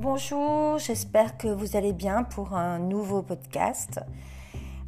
bonjour, 0.00 0.78
j'espère 0.78 1.36
que 1.36 1.46
vous 1.46 1.76
allez 1.76 1.92
bien 1.92 2.22
pour 2.22 2.54
un 2.54 2.78
nouveau 2.78 3.20
podcast 3.20 4.00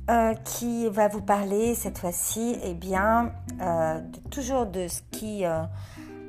euh, 0.08 0.32
qui 0.42 0.88
va 0.88 1.08
vous 1.08 1.20
parler 1.20 1.74
cette 1.74 1.98
fois-ci 1.98 2.56
eh 2.64 2.72
bien, 2.72 3.32
euh, 3.60 4.00
toujours 4.30 4.64
de 4.64 4.88
ce 4.88 5.02
qui 5.10 5.44
euh, 5.44 5.64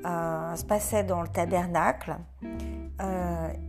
se 0.04 0.66
passait 0.66 1.06
dans 1.06 1.22
le 1.22 1.30
tabernacle. 1.30 2.18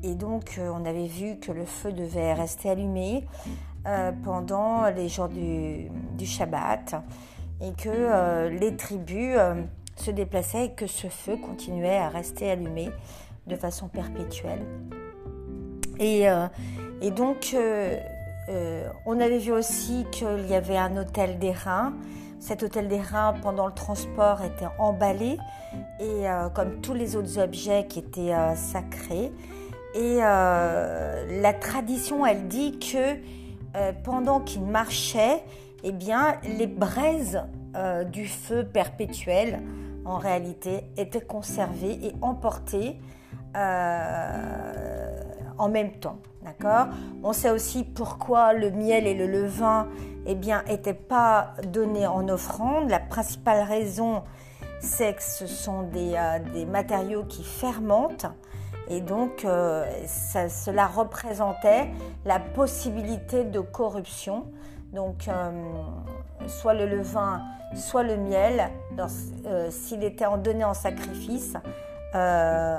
et 0.03 0.15
donc 0.17 0.59
on 0.61 0.85
avait 0.85 1.07
vu 1.07 1.39
que 1.39 1.53
le 1.53 1.65
feu 1.65 1.93
devait 1.93 2.33
rester 2.35 2.71
allumé 2.71 3.25
pendant 4.25 4.89
les 4.91 5.09
jours 5.09 5.29
du, 5.29 5.91
du 6.19 6.27
Shabbat 6.27 6.97
et 7.61 7.73
que 7.73 8.49
les 8.49 8.77
tribus 8.77 9.39
se 9.97 10.11
déplaçaient 10.11 10.67
et 10.67 10.73
que 10.73 10.87
ce 10.87 11.07
feu 11.07 11.37
continuait 11.37 11.99
à 11.99 12.09
rester 12.09 12.51
allumé 12.51 12.91
de 13.47 13.57
façon 13.57 13.89
perpétuelle. 13.89 14.65
Et, 15.99 16.29
euh, 16.29 16.47
et 17.01 17.11
donc, 17.11 17.53
euh, 17.55 17.97
euh, 18.49 18.89
on 19.07 19.21
avait 19.21 19.39
vu 19.39 19.53
aussi 19.53 20.07
qu'il 20.11 20.47
y 20.49 20.55
avait 20.55 20.77
un 20.77 20.97
hôtel 20.97 21.39
des 21.39 21.53
reins. 21.53 21.95
Cet 22.41 22.63
hôtel 22.63 22.89
des 22.89 23.01
reins, 23.01 23.35
pendant 23.43 23.67
le 23.67 23.73
transport, 23.73 24.43
était 24.43 24.69
emballé, 24.79 25.39
et 25.99 26.27
comme 26.53 26.83
tous 26.83 26.93
les 26.93 27.17
autres 27.17 27.39
objets 27.39 27.87
qui 27.87 28.01
étaient 28.01 28.35
sacrés. 28.55 29.33
Et 29.95 30.17
la 30.19 31.55
tradition, 31.59 32.27
elle 32.27 32.47
dit 32.47 32.79
que 32.79 33.17
pendant 34.03 34.41
qu'il 34.41 34.61
marchait, 34.61 35.43
eh 35.85 35.93
bien, 35.93 36.37
les 36.59 36.67
braises 36.67 37.41
du 38.13 38.27
feu 38.27 38.63
perpétuel, 38.63 39.63
en 40.05 40.19
réalité, 40.19 40.85
étaient 40.99 41.23
conservées 41.23 41.99
et 42.03 42.13
emportées 42.21 42.99
en 45.59 45.69
même 45.69 45.93
temps. 45.93 46.19
D'accord? 46.43 46.89
On 47.23 47.33
sait 47.33 47.51
aussi 47.51 47.85
pourquoi 47.85 48.53
le 48.53 48.71
miel 48.71 49.07
et 49.07 49.15
le 49.15 49.27
levain 49.27 49.89
eh 50.27 50.35
bien, 50.35 50.63
n'étaient 50.69 50.95
pas 50.95 51.55
donnés 51.67 52.07
en 52.07 52.29
offrande. 52.29 52.89
La 52.91 53.01
principale 53.01 53.67
raison, 53.67 54.23
c'est 54.81 55.15
que 55.15 55.23
ce 55.23 55.47
sont 55.47 55.83
des, 55.83 56.15
euh, 56.17 56.67
matériaux 56.67 57.25
qui 57.25 57.45
fermentent. 57.45 58.27
Et 58.89 59.01
donc, 59.01 59.45
euh, 59.45 59.87
cela 60.07 60.87
représentait 60.87 61.91
la 62.25 62.39
possibilité 62.39 63.45
de 63.45 63.61
corruption. 63.61 64.47
Donc, 64.93 65.29
soit 66.47 66.75
le 66.75 66.87
levain, 66.87 67.43
soit 67.75 68.03
le 68.03 68.17
miel, 68.17 68.69
s'il 69.71 70.05
était 70.05 70.27
donné 70.39 70.65
en 70.65 70.75
sacrifice, 70.75 71.55
euh, 72.15 72.79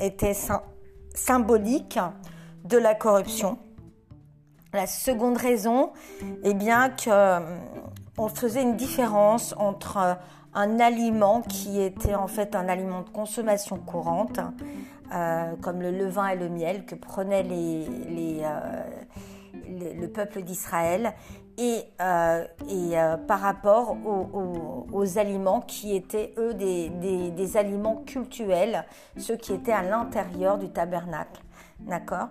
était 0.00 0.34
symbolique 1.14 1.98
de 2.64 2.78
la 2.78 2.94
corruption. 2.94 3.58
La 4.72 4.86
seconde 4.86 5.38
raison, 5.38 5.92
eh 6.44 6.54
bien 6.54 6.90
que 6.90 7.08
euh, 7.08 7.58
on 8.18 8.28
faisait 8.28 8.62
une 8.62 8.76
différence 8.76 9.54
entre 9.56 10.18
un 10.54 10.80
aliment 10.80 11.40
qui 11.40 11.80
était 11.80 12.14
en 12.14 12.26
fait 12.26 12.54
un 12.54 12.68
aliment 12.68 13.02
de 13.02 13.08
consommation 13.08 13.78
courante, 13.78 14.40
euh, 15.14 15.54
comme 15.62 15.80
le 15.80 15.90
levain 15.90 16.28
et 16.28 16.36
le 16.36 16.48
miel 16.48 16.84
que 16.84 16.96
les, 17.42 17.86
le 19.68 20.06
peuple 20.08 20.42
d'Israël, 20.42 21.14
et, 21.58 21.82
euh, 22.00 22.44
euh, 22.70 23.16
par 23.16 23.40
rapport 23.40 23.96
aux, 24.92 25.18
aliments 25.18 25.60
qui 25.60 25.94
étaient, 25.94 26.32
eux, 26.38 26.54
des, 26.54 27.56
aliments 27.56 28.02
cultuels, 28.06 28.84
ceux 29.16 29.36
qui 29.36 29.52
étaient 29.52 29.72
à 29.72 29.82
l'intérieur 29.82 30.56
du 30.58 30.70
tabernacle. 30.70 31.42
D'accord? 31.80 32.28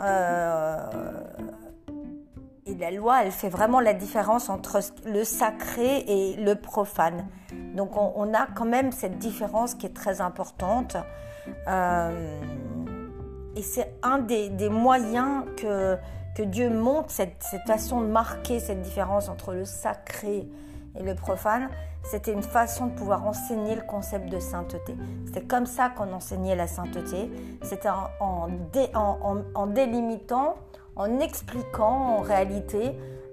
Euh, 0.00 0.78
Et 2.66 2.74
la 2.74 2.90
loi, 2.90 3.22
elle 3.22 3.30
fait 3.30 3.48
vraiment 3.48 3.80
la 3.80 3.92
différence 3.92 4.48
entre 4.48 4.80
le 5.04 5.22
sacré 5.24 5.98
et 6.08 6.36
le 6.36 6.54
profane. 6.54 7.26
Donc 7.74 7.96
on, 7.96 8.32
a 8.34 8.46
quand 8.54 8.64
même 8.64 8.90
cette 8.90 9.18
différence 9.18 9.74
qui 9.74 9.86
est 9.86 9.94
très 9.94 10.20
importante. 10.22 10.96
et 13.56 13.62
c'est 13.62 13.94
un 14.02 14.18
des 14.18 14.68
moyens 14.68 15.44
que 15.56 15.98
que 16.36 16.42
Dieu 16.42 16.68
montre 16.68 17.10
cette, 17.10 17.42
façon 17.66 18.02
de 18.02 18.08
marquer 18.08 18.60
cette 18.60 18.82
différence 18.82 19.30
entre 19.30 19.54
le 19.54 19.64
sacré 19.64 20.46
et 20.94 21.02
le 21.02 21.14
profane, 21.14 21.70
c'était 22.02 22.32
une 22.32 22.42
façon 22.42 22.86
de 22.86 22.92
pouvoir 22.92 23.26
enseigner 23.26 23.74
le 23.74 23.80
concept 23.80 24.28
de 24.28 24.38
sainteté. 24.38 24.94
C'était 25.24 25.42
comme 25.42 25.64
ça 25.64 25.88
qu'on 25.88 26.12
enseignait 26.12 26.54
la 26.54 26.66
sainteté. 26.66 27.30
C'était 27.62 27.88
en, 27.88 28.48
en, 29.54 29.66
délimitant, 29.66 30.56
en 30.94 31.20
expliquant 31.20 32.18
en 32.18 32.20
réalité 32.20 32.92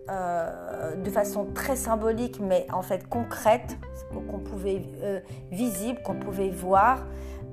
euh, 0.09 0.95
de 0.95 1.09
façon 1.09 1.47
très 1.53 1.75
symbolique, 1.75 2.39
mais 2.41 2.65
en 2.71 2.83
fait 2.83 3.07
concrète, 3.09 3.77
qu'on 4.13 4.39
pouvait 4.39 4.81
euh, 5.03 5.19
visible, 5.51 6.01
qu'on 6.03 6.15
pouvait 6.15 6.49
voir 6.49 7.05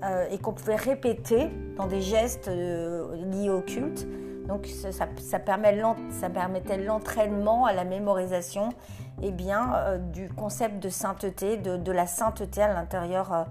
euh, 0.04 0.26
et 0.30 0.38
qu'on 0.38 0.52
pouvait 0.52 0.76
répéter 0.76 1.48
dans 1.76 1.86
des 1.86 2.02
gestes 2.02 2.48
liés 2.48 3.50
au 3.50 3.62
culte. 3.62 4.06
Donc 4.50 4.66
ça, 4.66 5.38
permettait 6.28 6.76
l'entraînement 6.76 7.66
à 7.66 7.72
la 7.72 7.84
mémorisation 7.84 8.70
eh 9.22 9.30
bien, 9.30 9.74
euh, 9.76 9.98
du 9.98 10.28
concept 10.28 10.82
de 10.82 10.88
sainteté, 10.88 11.56
de, 11.56 11.92
la 11.92 12.08
sainteté 12.08 12.60
à 12.60 12.74
l'intérieur 12.74 13.32
euh, 13.32 13.44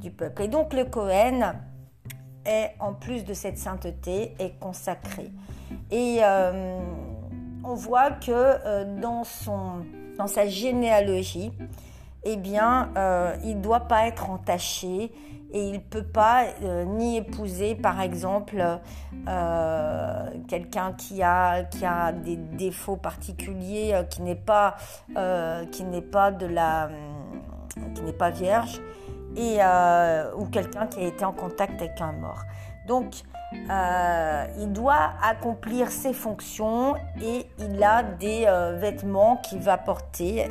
du 0.00 0.10
peuple. 0.10 0.40
Et 0.40 0.48
donc 0.48 0.72
le 0.72 0.86
Cohen 0.86 1.52
est, 2.46 2.70
en 2.80 2.94
plus 2.94 3.26
de 3.26 3.34
cette 3.34 3.58
sainteté, 3.58 4.34
est 4.38 4.58
consacré. 4.58 5.30
Et 5.90 6.20
euh, 6.22 6.80
on 7.62 7.74
voit 7.74 8.12
que 8.12 8.84
dans, 9.02 9.24
son, 9.24 9.84
dans 10.16 10.28
sa 10.28 10.46
généalogie, 10.46 11.52
eh 12.24 12.36
bien, 12.38 12.88
il 13.44 13.58
ne 13.58 13.62
doit 13.62 13.80
pas 13.80 14.06
être 14.06 14.30
entaché, 14.30 15.12
et 15.52 15.68
il 15.68 15.72
ne 15.74 15.78
peut 15.78 16.02
pas 16.02 16.44
euh, 16.62 16.84
ni 16.84 17.16
épouser 17.16 17.74
par 17.74 18.00
exemple 18.00 18.62
euh, 19.28 20.26
quelqu'un 20.46 20.92
qui 20.92 21.22
a, 21.22 21.64
qui 21.64 21.84
a 21.84 22.12
des 22.12 22.36
défauts 22.36 22.96
particuliers, 22.96 23.92
euh, 23.94 24.02
qui 24.02 24.22
n'est 24.22 24.34
pas, 24.34 24.76
pas 25.14 26.30
de 26.32 26.46
la 26.46 26.90
qui 27.94 28.02
n'est 28.02 28.12
pas 28.12 28.30
vierge 28.30 28.80
et, 29.36 29.58
ou 30.36 30.46
quelqu'un 30.46 30.86
qui 30.86 31.00
a 31.00 31.06
été 31.06 31.24
en 31.24 31.32
contact 31.32 31.80
avec 31.80 32.00
un 32.00 32.12
mort. 32.12 32.42
Donc 32.88 33.22
il 34.60 34.72
doit 34.72 35.12
accomplir 35.22 35.90
ses 35.90 36.12
fonctions 36.12 36.94
et 37.22 37.46
il 37.58 37.82
a 37.82 38.02
des 38.02 38.46
vêtements 38.78 39.36
qu'il 39.38 39.60
va 39.60 39.78
porter 39.78 40.48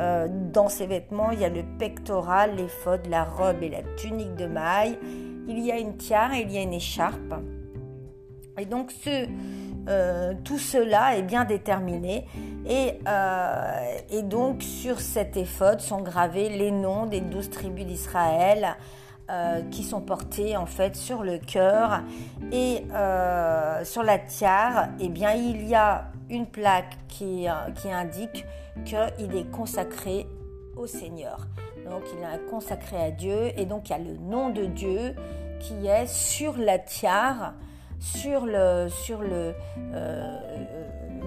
euh, 0.00 0.28
dans 0.30 0.68
ces 0.68 0.86
vêtements, 0.86 1.30
il 1.30 1.40
y 1.40 1.44
a 1.44 1.50
le 1.50 1.62
pectoral, 1.78 2.56
l'éphod, 2.56 3.06
la 3.08 3.24
robe 3.24 3.62
et 3.62 3.68
la 3.68 3.82
tunique 3.96 4.34
de 4.34 4.46
maille. 4.46 4.98
Il 5.46 5.58
y 5.58 5.70
a 5.70 5.78
une 5.78 5.96
tiare 5.96 6.32
et 6.32 6.42
il 6.42 6.50
y 6.50 6.58
a 6.58 6.62
une 6.62 6.72
écharpe. 6.72 7.34
Et 8.58 8.64
donc 8.64 8.92
euh, 9.88 10.34
tout 10.44 10.58
cela 10.58 11.16
est 11.16 11.22
bien 11.22 11.44
déterminé. 11.44 12.26
Et, 12.66 12.94
euh, 13.06 13.98
et 14.10 14.22
donc 14.22 14.62
sur 14.62 15.00
cet 15.00 15.36
éphod 15.36 15.80
sont 15.80 16.00
gravés 16.00 16.48
les 16.48 16.70
noms 16.70 17.06
des 17.06 17.20
douze 17.20 17.50
tribus 17.50 17.84
d'Israël. 17.84 18.76
Qui 19.70 19.84
sont 19.84 20.00
portés 20.00 20.56
en 20.56 20.66
fait 20.66 20.96
sur 20.96 21.22
le 21.22 21.38
cœur 21.38 22.02
et 22.52 22.84
sur 23.84 24.02
la 24.02 24.18
tiare, 24.18 24.88
eh 24.98 25.08
bien 25.08 25.32
il 25.32 25.66
y 25.68 25.74
a 25.74 26.10
une 26.28 26.46
plaque 26.46 26.96
qui, 27.08 27.46
qui 27.76 27.90
indique 27.90 28.44
qu'il 28.84 29.36
est 29.36 29.50
consacré 29.50 30.26
au 30.76 30.86
Seigneur. 30.86 31.46
Donc 31.88 32.02
il 32.12 32.22
est 32.22 32.50
consacré 32.50 32.96
à 32.96 33.10
Dieu 33.10 33.52
et 33.56 33.66
donc 33.66 33.88
il 33.88 33.92
y 33.92 33.94
a 33.94 33.98
le 33.98 34.16
nom 34.16 34.50
de 34.50 34.64
Dieu 34.66 35.14
qui 35.58 35.86
est 35.86 36.06
sur 36.06 36.56
la 36.56 36.78
tiare, 36.78 37.54
sur 37.98 38.46
le, 38.46 38.88
sur 38.88 39.20
le 39.20 39.54
euh, 39.94 40.38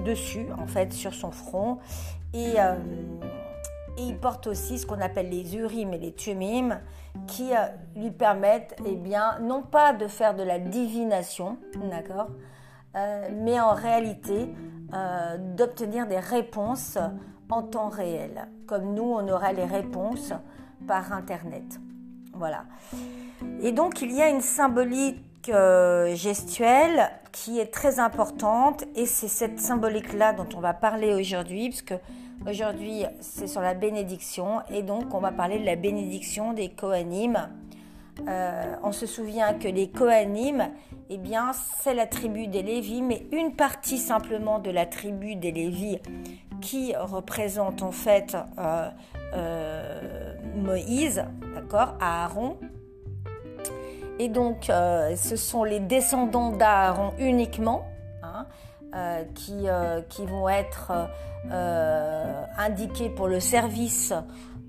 dessus 0.06 0.48
en 0.58 0.68
fait, 0.68 0.92
sur 0.94 1.14
son 1.14 1.32
front. 1.32 1.80
Et, 2.34 2.54
euh, 2.58 2.76
et 3.98 4.02
il 4.02 4.18
porte 4.18 4.48
aussi 4.48 4.80
ce 4.80 4.86
qu'on 4.86 5.00
appelle 5.02 5.30
les 5.30 5.56
urim 5.56 5.94
et 5.94 6.00
les 6.00 6.14
tumim 6.14 6.80
qui 7.28 7.56
euh, 7.56 7.66
lui 7.96 8.12
permettent, 8.12 8.76
eh 8.86 8.96
bien, 8.96 9.40
non 9.42 9.62
pas 9.62 9.94
de 9.94 10.08
faire 10.08 10.36
de 10.36 10.44
la 10.44 10.60
divination, 10.60 11.58
d'accord, 11.76 12.28
mais 13.32 13.60
en 13.60 13.74
réalité 13.74 14.54
d'obtenir 15.58 16.06
des 16.06 16.20
réponses 16.20 17.00
en 17.54 17.62
temps 17.62 17.90
réel, 17.90 18.48
comme 18.66 18.96
nous, 18.96 19.04
on 19.04 19.28
aura 19.30 19.54
les 19.54 19.66
réponses 19.66 20.34
par 20.88 21.14
Internet. 21.14 21.80
Voilà. 22.34 22.66
Et 23.62 23.72
donc, 23.72 24.02
il 24.02 24.12
y 24.12 24.24
a 24.24 24.30
une 24.30 24.42
symbolique 24.42 25.50
euh, 25.50 26.16
gestuelle 26.16 27.12
qui 27.32 27.60
est 27.60 27.72
très 27.72 28.00
importante 28.00 28.86
et 28.96 29.06
c'est 29.06 29.28
cette 29.28 29.60
symbolique-là 29.60 30.34
dont 30.34 30.48
on 30.56 30.60
va 30.60 30.74
parler 30.74 31.14
aujourd'hui, 31.14 31.70
puisque 31.70 31.94
aujourd'hui, 32.48 33.06
c'est 33.20 33.48
sur 33.48 33.62
la 33.62 33.74
bénédiction 33.74 34.62
et 34.70 34.84
donc 34.84 35.14
on 35.14 35.20
va 35.20 35.32
parler 35.32 35.60
de 35.60 35.66
la 35.66 35.76
bénédiction 35.76 36.54
des 36.54 36.70
Kohanim 36.70 37.50
on 38.84 38.92
se 38.92 39.06
souvient 39.06 39.54
que 39.54 39.68
les 39.68 39.90
Kohanim, 39.90 40.70
eh 41.10 41.18
bien, 41.18 41.52
c'est 41.82 41.94
la 41.94 42.08
tribu 42.08 42.48
des 42.48 42.64
Lévis, 42.64 43.02
mais 43.02 43.26
une 43.32 43.56
partie 43.56 43.98
simplement 43.98 44.60
de 44.60 44.72
la 44.72 44.86
tribu 44.86 45.36
des 45.36 45.52
Lévis 45.52 46.00
qui 46.62 46.96
représente 46.96 47.82
en 47.82 47.92
fait 47.92 48.38
Moïse, 50.56 51.26
d'accord, 51.56 51.96
Aaron. 52.00 52.58
Et 54.20 54.30
donc, 54.30 54.66
ce 54.66 55.36
sont 55.36 55.64
les 55.64 55.80
descendants 55.80 56.52
d'Aaron 56.52 57.14
uniquement 57.20 57.86
euh, 58.96 59.24
qui, 59.34 59.68
euh, 59.68 60.02
qui, 60.08 60.24
vont 60.24 60.48
être 60.48 60.92
euh, 61.52 62.44
indiqués 62.60 63.10
pour 63.10 63.28
le 63.28 63.40
service 63.40 64.14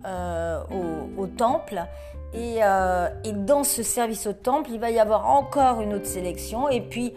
au, 0.03 1.27
temple. 1.27 1.83
Et, 2.33 2.61
et, 3.25 3.33
dans 3.33 3.65
ce 3.65 3.83
service 3.83 4.27
au 4.27 4.33
temple, 4.33 4.71
il 4.73 4.81
va 4.81 4.91
y 4.91 4.99
avoir 4.99 5.29
encore 5.29 5.83
une 5.83 5.93
autre 5.93 6.07
sélection. 6.07 6.71
Et 6.71 6.81
puis, 6.81 7.13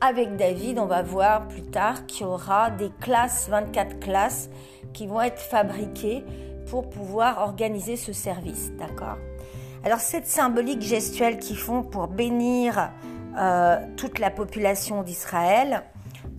avec 0.00 0.34
David, 0.34 0.80
on 0.80 0.86
va 0.86 1.02
voir 1.02 1.46
plus 1.46 1.62
tard 1.62 2.06
qu'il 2.06 2.22
y 2.22 2.28
aura 2.28 2.70
des 2.70 2.90
classes, 3.00 3.48
24 3.48 4.00
classes, 4.00 4.50
qui 4.92 5.06
vont 5.06 5.20
être 5.20 5.40
fabriquées 5.40 6.24
pour 6.68 6.90
pouvoir 6.90 7.40
organiser 7.40 7.94
ce 7.94 8.12
service. 8.12 8.72
D'accord? 8.78 9.18
Alors, 9.84 10.00
cette 10.00 10.26
symbolique 10.26 10.82
gestuelle 10.82 11.38
qu'ils 11.38 11.58
font 11.58 11.84
pour 11.84 12.08
bénir 12.08 12.90
toute 13.96 14.18
la 14.18 14.30
population 14.30 15.04
d'Israël, 15.04 15.84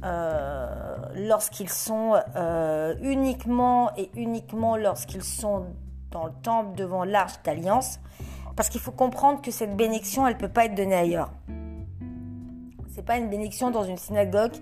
euh, 0.03 0.97
lorsqu'ils 1.15 1.69
sont 1.69 2.13
euh, 2.35 2.95
uniquement 3.01 3.91
et 3.97 4.09
uniquement 4.15 4.77
lorsqu'ils 4.77 5.23
sont 5.23 5.65
dans 6.11 6.25
le 6.25 6.31
temple 6.41 6.75
devant 6.75 7.03
l'arche 7.03 7.41
d'alliance, 7.43 7.99
parce 8.55 8.69
qu'il 8.69 8.81
faut 8.81 8.91
comprendre 8.91 9.41
que 9.41 9.51
cette 9.51 9.75
bénédiction, 9.75 10.25
elle 10.27 10.35
ne 10.35 10.39
peut 10.39 10.49
pas 10.49 10.65
être 10.65 10.75
donnée 10.75 10.95
ailleurs. 10.95 11.31
C'est 12.93 13.05
pas 13.05 13.17
une 13.17 13.29
bénédiction 13.29 13.71
dans 13.71 13.83
une 13.83 13.97
synagogue 13.97 14.53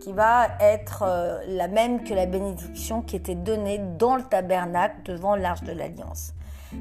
qui 0.00 0.12
va 0.12 0.48
être 0.60 1.02
euh, 1.06 1.40
la 1.48 1.66
même 1.66 2.04
que 2.04 2.12
la 2.12 2.26
bénédiction 2.26 3.00
qui 3.00 3.16
était 3.16 3.34
donnée 3.34 3.78
dans 3.78 4.16
le 4.16 4.22
tabernacle 4.22 4.96
devant 5.04 5.34
l'arche 5.34 5.62
de 5.62 5.72
l'alliance. 5.72 6.34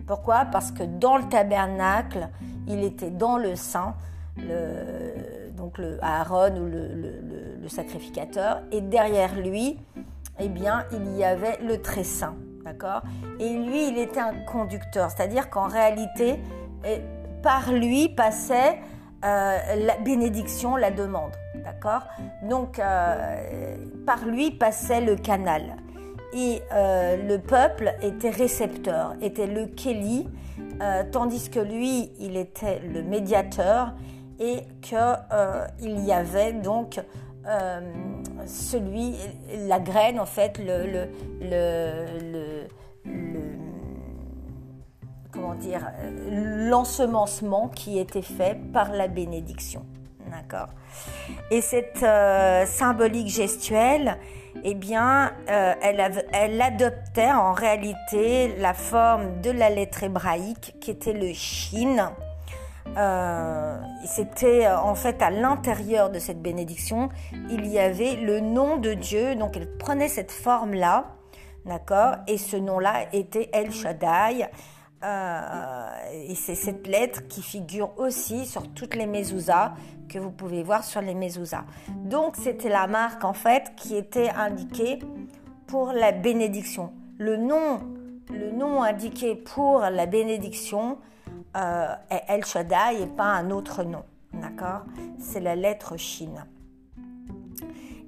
Pourquoi? 0.08 0.46
Parce 0.46 0.72
que 0.72 0.84
dans 0.84 1.18
le 1.18 1.30
tabernacle, 1.30 2.30
il 2.68 2.84
était 2.84 3.12
dans 3.12 3.38
le 3.38 3.56
sein, 3.56 3.96
le, 4.38 5.43
donc 5.56 5.78
le 5.78 5.98
Aaron 6.02 6.56
ou 6.58 6.66
le, 6.66 7.68
sacrificateur, 7.68 8.62
et 8.72 8.82
derrière 8.82 9.36
lui, 9.36 9.80
eh 10.40 10.50
bien, 10.50 10.86
il 10.92 11.16
y 11.16 11.24
avait 11.24 11.58
le 11.66 11.82
très 11.82 12.04
saint, 12.04 12.36
d'accord? 12.66 13.02
Et 13.40 13.54
lui, 13.54 13.88
il 13.88 13.98
était 13.98 14.20
un 14.20 14.34
conducteur, 14.46 15.10
c'est-à-dire 15.10 15.50
qu'en 15.50 15.68
réalité, 15.68 16.40
eh, 16.86 17.02
par 17.42 17.72
lui 17.72 18.10
passait 18.10 18.80
euh, 19.24 19.58
la 19.86 19.98
bénédiction, 19.98 20.76
la 20.76 20.92
demande, 20.92 21.32
d'accord? 21.64 22.04
Donc, 22.44 22.80
euh, 22.80 23.78
par 24.06 24.26
lui 24.26 24.52
passait 24.52 25.02
le 25.02 25.16
canal. 25.16 25.78
Et 26.34 26.62
euh, 26.74 27.16
le 27.28 27.38
peuple 27.38 27.94
était 28.02 28.32
récepteur, 28.32 29.14
était 29.22 29.48
le 29.48 29.68
Kéli, 29.68 30.28
tandis 31.14 31.50
que 31.50 31.62
lui, 31.62 32.12
il 32.20 32.36
était 32.36 32.80
le 32.80 33.04
médiateur 33.04 33.94
et 34.44 34.64
qu'il 34.82 34.98
euh, 34.98 35.68
y 35.82 36.12
avait 36.12 36.52
donc 36.52 37.00
euh, 37.48 37.80
celui, 38.46 39.16
la 39.68 39.80
graine 39.80 40.20
en 40.20 40.26
fait, 40.26 40.60
le, 40.60 41.08
comment 45.32 45.56
dire, 45.56 45.90
l'ensemencement 46.30 47.70
qui 47.70 48.00
était 48.00 48.22
fait 48.22 48.58
par 48.74 48.92
la 48.92 49.08
bénédiction. 49.08 49.86
D'accord 50.30 50.70
Et 51.50 51.62
cette 51.62 52.04
euh, 52.04 52.66
symbolique 52.66 53.30
gestuelle, 53.30 54.18
eh 54.64 54.76
bien, 54.76 55.34
elle, 55.48 56.26
elle, 56.32 56.62
adoptait 56.62 57.32
en 57.32 57.54
réalité 57.54 58.56
la 58.58 58.74
forme 58.74 59.42
de 59.42 59.52
la 59.52 59.70
lettre 59.70 60.04
hébraïque 60.04 60.76
qui 60.80 60.92
était 60.92 61.14
le 61.14 61.34
shin, 61.34 62.14
euh, 62.98 63.78
c'était 64.06 64.66
euh, 64.66 64.80
en 64.80 64.96
fait 64.96 65.22
à 65.22 65.30
l'intérieur 65.30 66.10
de 66.10 66.20
cette 66.20 66.42
bénédiction, 66.42 67.10
il 67.50 67.66
y 67.68 67.80
avait 67.80 68.16
le 68.16 68.40
nom 68.40 68.78
de 68.78 68.94
Dieu, 68.94 69.36
donc 69.36 69.58
elle 69.58 69.78
prenait 69.78 70.10
cette 70.10 70.32
forme-là, 70.32 71.16
d'accord, 71.66 72.16
et 72.28 72.38
ce 72.38 72.58
nom-là 72.58 73.14
était 73.14 73.50
El 73.54 73.72
Shaddai. 73.72 74.48
Euh, 75.04 75.90
et 76.14 76.36
c'est 76.36 76.56
cette 76.56 76.88
lettre 76.88 77.28
qui 77.28 77.42
figure 77.42 77.92
aussi 77.98 78.46
sur 78.46 78.70
toutes 78.70 78.96
les 78.96 79.06
mezuzahs 79.06 79.74
que 80.08 80.18
vous 80.18 80.32
pouvez 80.32 80.64
voir 80.64 80.86
sur 80.86 81.02
les 81.02 81.14
mezuzahs. 81.14 81.66
Donc 82.06 82.36
c'était 82.38 82.70
la 82.70 82.88
marque 82.88 83.26
en 83.26 83.34
fait 83.34 83.74
qui 83.76 83.98
était 83.98 84.30
indiquée 84.30 85.00
pour 85.68 85.92
la 85.92 86.14
bénédiction. 86.14 86.94
Le 87.18 87.36
nom, 87.36 87.82
le 88.30 88.52
nom 88.52 88.82
indiqué 88.82 89.36
pour 89.36 89.80
la 89.82 90.06
bénédiction, 90.06 90.98
euh, 91.56 91.96
El 92.28 92.46
Shaddai 92.46 93.02
et 93.02 93.08
pas 93.08 93.26
un 93.26 93.52
autre 93.52 93.84
nom. 93.84 94.04
D'accord? 94.34 94.84
C'est 95.20 95.40
la 95.40 95.56
lettre 95.56 95.98
Chine. 95.98 96.46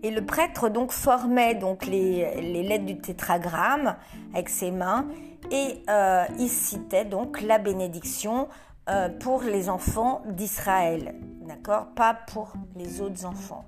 Et 0.03 0.11
le 0.11 0.25
prêtre 0.25 0.69
donc 0.69 0.91
formait 0.91 1.55
donc 1.55 1.85
les, 1.85 2.63
lettres 2.63 2.85
du 2.85 2.97
tétragramme 2.97 3.95
avec 4.33 4.49
ses 4.49 4.71
mains 4.71 5.07
et 5.51 5.81
euh, 5.89 6.25
il 6.37 6.49
citait 6.49 7.05
donc 7.05 7.41
la 7.41 7.57
bénédiction 7.57 8.47
euh, 8.87 9.09
pour 9.09 9.41
les 9.41 9.69
enfants 9.69 10.21
d'Israël, 10.27 11.15
d'accord? 11.41 11.87
Pas 11.95 12.13
pour 12.13 12.53
les 12.75 13.01
autres 13.01 13.25
enfants. 13.25 13.65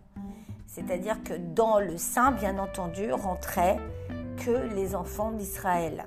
C'est-à-dire 0.68 1.24
que 1.24 1.34
dans 1.34 1.80
le 1.80 1.98
sein, 1.98 2.32
bien 2.32 2.60
entendu, 2.60 3.12
rentraient 3.12 3.78
que 4.46 4.76
les 4.76 4.96
enfants 4.96 5.32
d'Israël. 5.32 6.06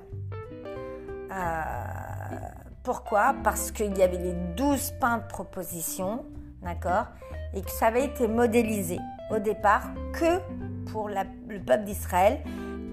Pourquoi? 2.83 3.35
Parce 3.43 3.71
qu'il 3.71 3.97
y 3.97 4.01
avait 4.01 4.17
les 4.17 4.33
douze 4.55 4.91
pains 4.99 5.19
de 5.19 5.27
proposition, 5.27 6.25
d'accord? 6.63 7.05
Et 7.53 7.61
que 7.61 7.69
ça 7.69 7.87
avait 7.87 8.05
été 8.05 8.27
modélisé 8.27 8.97
au 9.29 9.39
départ 9.39 9.83
que 10.13 10.39
pour 10.91 11.09
le 11.09 11.59
peuple 11.59 11.83
d'Israël, 11.83 12.39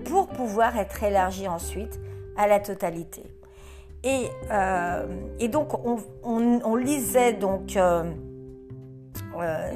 pour 0.05 0.29
pouvoir 0.29 0.76
être 0.76 1.02
élargi 1.02 1.49
ensuite 1.49 1.99
à 2.37 2.46
la 2.46 2.61
totalité. 2.61 3.23
Et, 4.05 4.29
euh, 4.50 5.06
donc 5.49 5.75
on, 6.25 6.76
lisait 6.76 7.32
donc, 7.32 7.76
euh, 7.76 8.04
euh, 9.37 9.73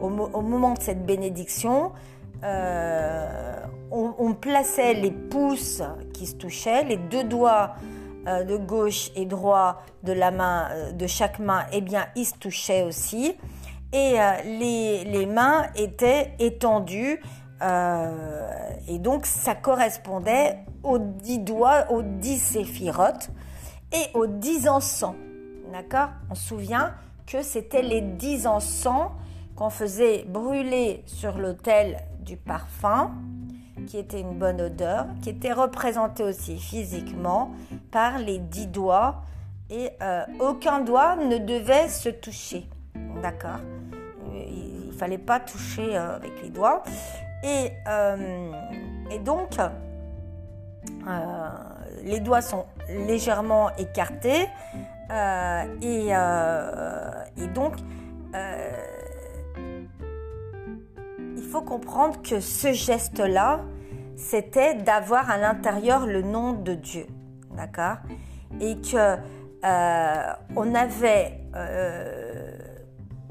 au, 0.00 0.08
moment 0.08 0.72
de 0.72 0.80
cette 0.80 1.04
bénédiction, 1.04 1.92
on, 2.42 4.34
plaçait 4.34 4.94
les 4.94 5.10
pouces 5.10 5.82
qui 6.14 6.26
se 6.26 6.36
touchaient, 6.36 6.84
les 6.84 6.96
deux 6.96 7.24
doigts 7.24 7.74
euh, 8.26 8.44
de 8.44 8.58
gauche 8.58 9.10
et 9.16 9.24
droit 9.24 9.82
de 10.02 10.12
la 10.12 10.30
main, 10.30 10.68
euh, 10.72 10.92
de 10.92 11.06
chaque 11.06 11.38
main, 11.38 11.64
eh 11.72 11.80
bien, 11.80 12.06
ils 12.16 12.26
se 12.26 12.34
touchaient 12.34 12.82
aussi. 12.82 13.34
Et 13.94 14.20
euh, 14.20 14.42
les, 14.44 15.24
mains 15.24 15.68
étaient 15.74 16.34
étendues. 16.38 17.22
et 17.62 18.98
donc, 18.98 19.24
ça 19.24 19.54
correspondait 19.54 20.58
aux 20.82 20.98
dix 20.98 21.38
doigts, 21.38 21.90
aux 21.90 22.02
dix 22.02 22.38
séphirotes 22.38 23.30
et 23.90 24.14
aux 24.14 24.26
dix 24.26 24.68
encens. 24.68 25.16
D'accord? 25.72 26.10
On 26.30 26.34
se 26.34 26.48
souvient 26.48 26.92
que 27.26 27.40
c'était 27.40 27.82
les 27.82 28.02
dix 28.02 28.46
encens 28.46 29.12
qu'on 29.56 29.70
faisait 29.70 30.24
brûler 30.28 31.02
sur 31.06 31.38
l'autel 31.38 31.96
du 32.24 32.36
parfum 32.36 33.12
qui 33.86 33.98
était 33.98 34.20
une 34.20 34.38
bonne 34.38 34.60
odeur, 34.60 35.06
qui 35.22 35.30
était 35.30 35.52
représentée 35.52 36.22
aussi 36.22 36.58
physiquement 36.58 37.52
par 37.90 38.18
les 38.18 38.38
dix 38.38 38.66
doigts 38.66 39.22
et 39.70 39.90
euh, 40.02 40.24
aucun 40.40 40.80
doigt 40.80 41.16
ne 41.16 41.38
devait 41.38 41.88
se 41.88 42.08
toucher. 42.08 42.66
D'accord 43.22 43.60
Il 44.32 44.92
fallait 44.98 45.18
pas 45.18 45.40
toucher 45.40 45.96
euh, 45.96 46.16
avec 46.16 46.42
les 46.42 46.50
doigts. 46.50 46.82
Et, 47.44 47.72
euh, 47.88 48.52
donc, 49.24 49.56
les 52.04 52.20
doigts 52.20 52.42
sont 52.42 52.66
légèrement 52.88 53.70
écartés 53.76 54.46
et, 55.82 56.12
donc, 57.54 57.76
il 61.40 61.48
faut 61.48 61.62
comprendre 61.62 62.20
que 62.22 62.40
ce 62.40 62.72
geste-là, 62.72 63.60
c'était 64.16 64.74
d'avoir 64.74 65.30
à 65.30 65.38
l'intérieur 65.38 66.06
le 66.06 66.20
nom 66.22 66.52
de 66.52 66.74
Dieu, 66.74 67.06
d'accord? 67.56 67.96
Et 68.60 68.76
que 68.76 69.16
euh, 69.64 70.32
on 70.54 70.74
avait 70.74 71.40
euh, 71.56 72.52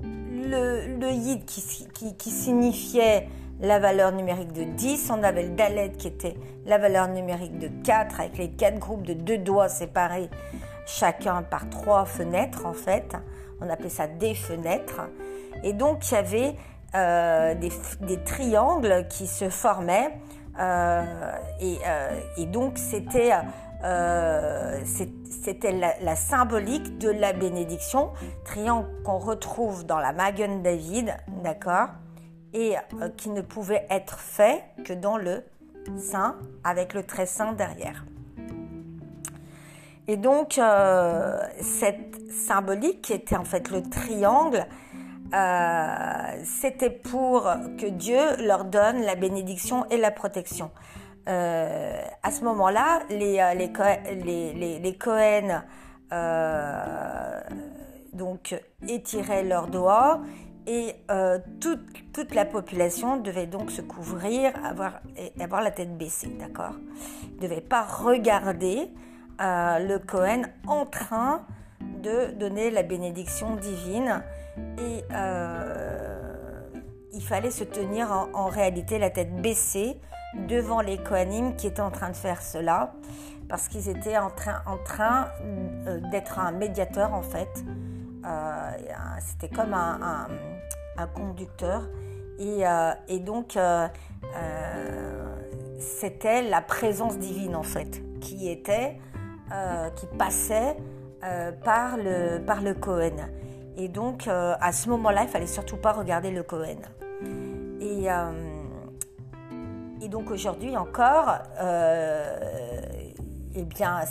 le, 0.01 1.11
yid 1.11 1.45
qui, 1.45 1.87
qui, 2.17 2.29
signifiait 2.31 3.27
la 3.61 3.77
valeur 3.77 4.11
numérique 4.11 4.53
de 4.53 4.63
10, 4.63 5.11
on 5.11 5.21
avait 5.21 5.43
le 5.43 5.55
dalet 5.55 5.91
qui 5.91 6.07
était 6.07 6.35
la 6.65 6.77
valeur 6.77 7.09
numérique 7.09 7.59
de 7.59 7.69
4 7.83 8.21
avec 8.21 8.37
les 8.37 8.49
quatre 8.49 8.79
groupes 8.79 9.05
de 9.05 9.13
deux 9.13 9.37
doigts 9.37 9.69
séparés 9.69 10.29
chacun 10.87 11.43
par 11.43 11.69
trois 11.69 12.05
fenêtres 12.05 12.65
en 12.65 12.73
fait. 12.73 13.15
On 13.61 13.69
appelait 13.69 13.89
ça 13.89 14.07
des 14.07 14.33
fenêtres. 14.33 15.01
Et 15.63 15.73
donc 15.73 16.09
il 16.09 16.13
y 16.13 16.17
avait 16.17 16.55
euh, 16.95 17.55
des, 17.55 18.23
triangles 18.23 19.07
qui 19.09 19.27
se 19.27 19.49
formaient. 19.49 20.17
Euh, 20.59 21.03
et, 21.61 22.45
donc 22.47 22.77
c'était 22.77 23.31
la, 26.01 26.15
symbolique 26.15 26.97
de 26.97 27.09
la 27.09 27.33
bénédiction, 27.33 28.11
triangle 28.43 28.87
qu'on 29.05 29.19
retrouve 29.19 29.85
dans 29.85 29.99
la 29.99 30.11
Magen 30.13 30.61
David, 30.61 31.15
d'accord, 31.43 31.89
et 32.53 32.75
qui 33.17 33.29
ne 33.29 33.41
pouvait 33.41 33.85
être 33.89 34.19
fait 34.19 34.63
que 34.83 34.93
dans 34.93 35.17
le 35.17 35.43
saint 35.97 36.35
avec 36.63 36.93
le 36.93 37.03
très 37.03 37.25
saint 37.25 37.53
derrière. 37.53 38.03
Et 40.09 40.17
donc, 40.17 40.57
euh, 40.57 41.37
cette 41.61 42.31
symbolique 42.31 43.11
était 43.11 43.35
en 43.35 43.43
fait 43.43 43.69
le 43.69 43.83
triangle, 43.83 44.65
euh, 45.33 46.41
c'était 46.43 46.89
pour 46.89 47.43
que 47.77 47.85
Dieu 47.85 48.19
leur 48.39 48.65
donne 48.65 49.01
la 49.01 49.15
bénédiction 49.15 49.85
et 49.89 49.97
la 49.97 50.11
protection. 50.11 50.71
Euh, 51.27 52.01
à 52.23 52.31
ce 52.31 52.43
moment-là, 52.45 53.01
les, 53.09 53.41
les, 53.55 54.79
les, 54.79 54.97
donc 58.13 58.59
étiraient 58.87 59.43
leurs 59.43 59.67
doigts 59.67 60.21
et 60.65 60.95
toute, 61.59 62.11
toute, 62.13 62.35
la 62.35 62.45
population 62.45 63.17
devait 63.17 63.47
donc 63.47 63.71
se 63.71 63.81
couvrir, 63.81 64.51
avoir, 64.63 64.99
avoir 65.39 65.61
la 65.61 65.71
tête 65.71 65.97
baissée, 65.97 66.35
d'accord? 66.39 66.75
Ils 67.31 67.37
ne 67.37 67.41
devaient 67.41 67.61
pas 67.61 67.83
regarder 67.83 68.89
le 69.39 69.97
Cohen 69.97 70.43
en 70.67 70.85
train 70.85 71.45
de 71.81 72.31
donner 72.31 72.71
la 72.71 72.83
bénédiction 72.83 73.55
divine 73.55 74.21
et 74.77 75.03
euh, 75.13 76.61
il 77.13 77.23
fallait 77.23 77.51
se 77.51 77.63
tenir 77.63 78.11
en, 78.33 78.47
réalité 78.47 78.99
la 78.99 79.09
tête 79.09 79.35
baissée 79.41 79.99
devant 80.47 80.81
les 80.81 80.97
Kohanim 80.97 81.55
qui 81.55 81.67
étaient 81.67 81.81
en 81.81 81.91
train 81.91 82.09
de 82.09 82.15
faire 82.15 82.41
cela 82.41 82.93
parce 83.47 83.67
qu'ils 83.67 83.89
étaient 83.89 84.17
en 84.17 84.29
train, 84.29 85.27
euh, 85.41 85.99
d'être 86.11 86.39
un 86.39 86.51
médiateur 86.51 87.13
en 87.13 87.21
fait. 87.21 87.49
Euh, 88.25 88.71
c'était 89.19 89.53
comme 89.53 89.73
un, 89.73 90.27
conducteur 91.15 91.87
et, 92.37 93.19
donc 93.19 93.57
c'était 95.79 96.41
la 96.41 96.61
présence 96.61 97.17
divine 97.17 97.55
en 97.55 97.63
fait 97.63 98.01
qui 98.19 98.49
était 98.49 98.99
qui 99.95 100.05
passait 100.17 100.75
par, 101.63 101.95
le, 101.97 102.39
par 102.39 102.61
le. 102.61 102.75
Et 103.77 103.87
donc, 103.87 104.27
euh, 104.27 104.55
à 104.59 104.71
ce 104.71 104.89
moment-là, 104.89 105.23
il 105.23 105.29
fallait 105.29 105.47
surtout 105.47 105.77
pas 105.77 105.93
regarder 105.93 106.31
le 106.31 106.43
Cohen. 106.43 106.81
Et, 107.81 108.07
et 110.01 110.09
donc, 110.09 110.31
aujourd'hui 110.31 110.75
encore, 110.75 111.39
eh 113.55 113.63
bien, 113.63 114.01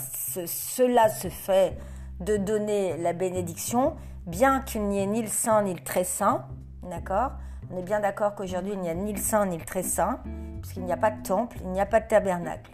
cela 0.45 1.09
se 1.09 1.29
fait 1.29 1.77
de 2.19 2.37
donner 2.37 2.97
la 2.97 3.13
bénédiction, 3.13 3.95
bien 4.25 4.61
qu'il 4.61 4.83
n'y 4.83 4.99
ait 4.99 5.05
ni 5.05 5.21
le 5.21 5.27
saint 5.27 5.61
ni 5.61 5.73
le 5.73 5.83
très 5.83 6.03
saint. 6.03 6.45
D'accord? 6.83 7.31
On 7.71 7.77
est 7.77 7.83
bien 7.83 7.99
d'accord 7.99 8.35
qu'aujourd'hui, 8.35 8.73
il 8.73 8.79
n'y 8.79 8.89
a 8.89 8.95
ni 8.95 9.13
le 9.13 9.19
saint 9.19 9.45
ni 9.45 9.57
le 9.57 9.65
très 9.65 9.83
saint, 9.83 10.19
puisqu'il 10.61 10.83
n'y 10.83 10.91
a 10.91 10.97
pas 10.97 11.11
de 11.11 11.21
temple, 11.21 11.57
il 11.61 11.69
n'y 11.69 11.81
a 11.81 11.85
pas 11.85 11.99
de 11.99 12.07
tabernacle. 12.07 12.71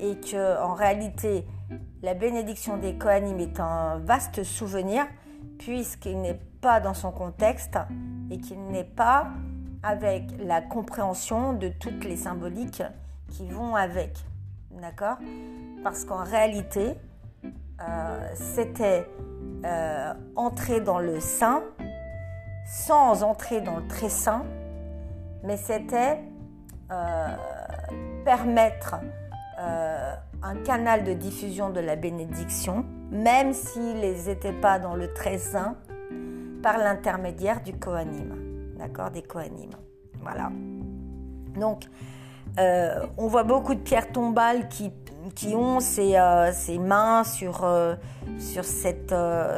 Et 0.00 0.16
que, 0.16 0.60
en 0.60 0.74
réalité, 0.74 1.46
la 2.02 2.14
bénédiction 2.14 2.76
des 2.76 2.96
Kohanim 2.96 3.38
est 3.38 3.60
un 3.60 3.98
vaste 3.98 4.42
souvenir 4.42 5.06
puisqu'il 5.64 6.20
n'est 6.20 6.38
pas 6.60 6.78
dans 6.80 6.92
son 6.92 7.10
contexte 7.10 7.78
et 8.30 8.38
qu'il 8.38 8.62
n'est 8.66 8.84
pas 8.84 9.28
avec 9.82 10.24
la 10.38 10.60
compréhension 10.60 11.54
de 11.54 11.68
toutes 11.68 12.04
les 12.04 12.16
symboliques 12.16 12.82
qui 13.30 13.48
vont 13.48 13.74
avec. 13.74 14.18
D'accord? 14.70 15.16
Parce 15.82 16.04
qu'en 16.04 16.22
réalité, 16.22 16.94
euh, 17.80 18.28
c'était 18.34 19.06
euh, 19.64 20.12
entrer 20.36 20.80
dans 20.80 20.98
le 20.98 21.18
saint 21.20 21.62
sans 22.66 23.22
entrer 23.22 23.60
dans 23.60 23.76
le 23.76 23.86
très 23.86 24.08
saint, 24.08 24.44
mais 25.42 25.56
c'était 25.56 26.20
euh, 26.90 27.28
permettre 28.24 28.96
un 30.44 30.56
canal 30.56 31.04
de 31.04 31.14
diffusion 31.14 31.70
de 31.70 31.80
la 31.80 31.96
bénédiction, 31.96 32.84
même 33.10 33.54
s'ils 33.54 33.98
n'étaient 34.26 34.52
pas 34.52 34.78
dans 34.78 34.94
le 34.94 35.12
très 35.12 35.38
saint, 35.38 35.76
par 36.62 36.78
l'intermédiaire 36.78 37.62
du 37.62 37.72
Kohanim, 37.72 38.74
d'accord, 38.78 39.10
des 39.10 39.22
Kohanim. 39.22 39.70
Voilà. 40.20 40.50
Donc, 41.58 41.84
euh, 42.58 43.06
on 43.16 43.26
voit 43.26 43.44
beaucoup 43.44 43.74
de 43.74 43.80
pierres 43.80 44.12
tombales 44.12 44.68
qui, 44.68 44.92
qui 45.34 45.54
ont 45.54 45.80
ces, 45.80 46.16
euh, 46.16 46.52
mains 46.80 47.24
sur, 47.24 47.64
euh, 47.64 47.94
sur, 48.38 48.64
cette, 48.64 49.14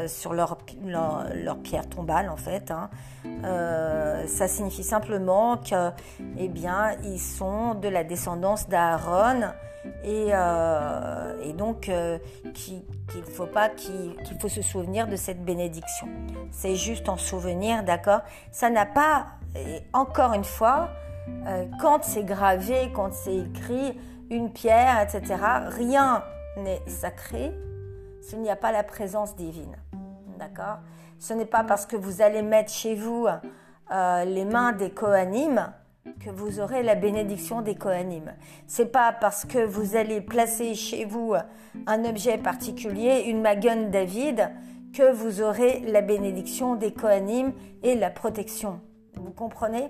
sur 0.07 0.35
leur, 0.35 0.59
leur, 0.85 1.59
pierre 1.59 1.89
tombale, 1.89 2.29
en 2.29 2.37
fait. 2.37 2.71
Hein. 2.71 2.91
ça 4.27 4.49
signifie 4.49 4.85
simplement 4.85 5.57
que, 5.57 5.91
eh 6.39 6.49
bien, 6.49 6.97
ils 7.05 7.21
sont 7.21 7.75
de 7.75 7.89
la 7.89 8.05
descendance 8.05 8.69
d'Aaron 8.69 9.43
et, 10.05 10.29
euh, 10.33 11.35
et 11.43 11.53
donc 11.53 11.89
euh, 11.89 12.19
qu'il 12.55 12.83
faut 13.25 13.47
pas 13.47 13.69
qu'il 13.69 14.15
faut 14.41 14.49
se 14.49 14.63
souvenir 14.63 15.07
de 15.07 15.17
cette 15.17 15.45
bénédiction. 15.45 16.09
C'est 16.51 16.77
juste 16.77 17.09
en 17.09 17.17
souvenir, 17.17 17.83
d'accord? 17.83 18.21
Ça 18.51 18.71
n'a 18.71 18.87
pas, 18.87 19.27
encore 19.93 20.33
une 20.33 20.45
fois, 20.45 20.91
euh, 21.47 21.65
quand 21.81 22.05
c'est 22.05 22.25
gravé, 22.25 22.91
quand 22.95 23.13
c'est 23.13 23.37
écrit, 23.37 23.99
une 24.31 24.53
pierre, 24.53 25.01
etc. 25.01 25.37
Rien 25.69 26.23
n'est 26.57 26.83
sacré 26.87 27.53
s'il 28.21 28.41
n'y 28.41 28.51
a 28.51 28.57
pas 28.57 28.73
la 28.73 28.83
présence 28.83 29.37
divine, 29.37 29.77
d'accord? 30.39 30.79
Ce 31.19 31.33
n'est 31.33 31.47
pas 31.47 31.65
parce 31.65 31.87
que 31.87 31.97
vous 31.97 32.23
allez 32.23 32.43
mettre 32.43 32.73
chez 32.73 32.95
vous 32.95 33.27
les 33.91 34.45
mains 34.45 34.73
des 34.73 34.91
Kohanim 34.91 35.73
que 36.21 36.31
vous 36.31 36.61
aurez 36.61 36.83
la 36.83 36.95
bénédiction 36.95 37.63
des 37.63 37.75
Kohanim. 37.75 38.33
C'est 38.67 38.93
pas 38.93 39.13
parce 39.13 39.45
que 39.45 39.65
vous 39.65 39.97
allez 39.97 40.21
placer 40.21 40.75
chez 40.75 41.05
vous 41.05 41.35
un 41.87 42.05
objet 42.05 42.39
particulier, 42.39 43.25
une 43.27 43.41
Magun 43.41 43.91
David, 43.91 44.51
que 44.93 45.13
vous 45.13 45.43
aurez 45.43 45.81
la 45.81 46.01
bénédiction 46.01 46.75
des 46.75 46.93
Kohanim 46.93 47.53
et 47.83 47.95
la 47.95 48.11
protection. 48.11 48.81
Vous 49.15 49.33
comprenez? 49.33 49.89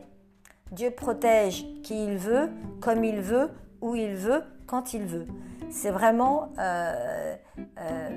Dieu 0.72 0.90
protège 0.90 1.64
qui 1.82 2.06
il 2.06 2.16
veut, 2.16 2.50
comme 2.80 3.04
il 3.04 3.20
veut, 3.20 3.50
il 3.94 4.14
veut, 4.14 4.42
quand 4.66 4.94
il 4.94 5.04
veut. 5.04 5.26
C'est 5.70 5.90
vraiment, 5.90 6.50
euh, 6.58 7.36
euh, 7.78 8.10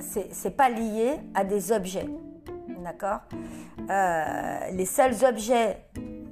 c'est 0.00 0.56
pas 0.56 0.68
lié 0.68 1.14
à 1.34 1.44
des 1.44 1.72
objets, 1.72 2.08
d'accord? 2.82 3.20
Euh, 3.90 4.70
Les 4.72 4.86
seuls 4.86 5.24
objets 5.24 5.84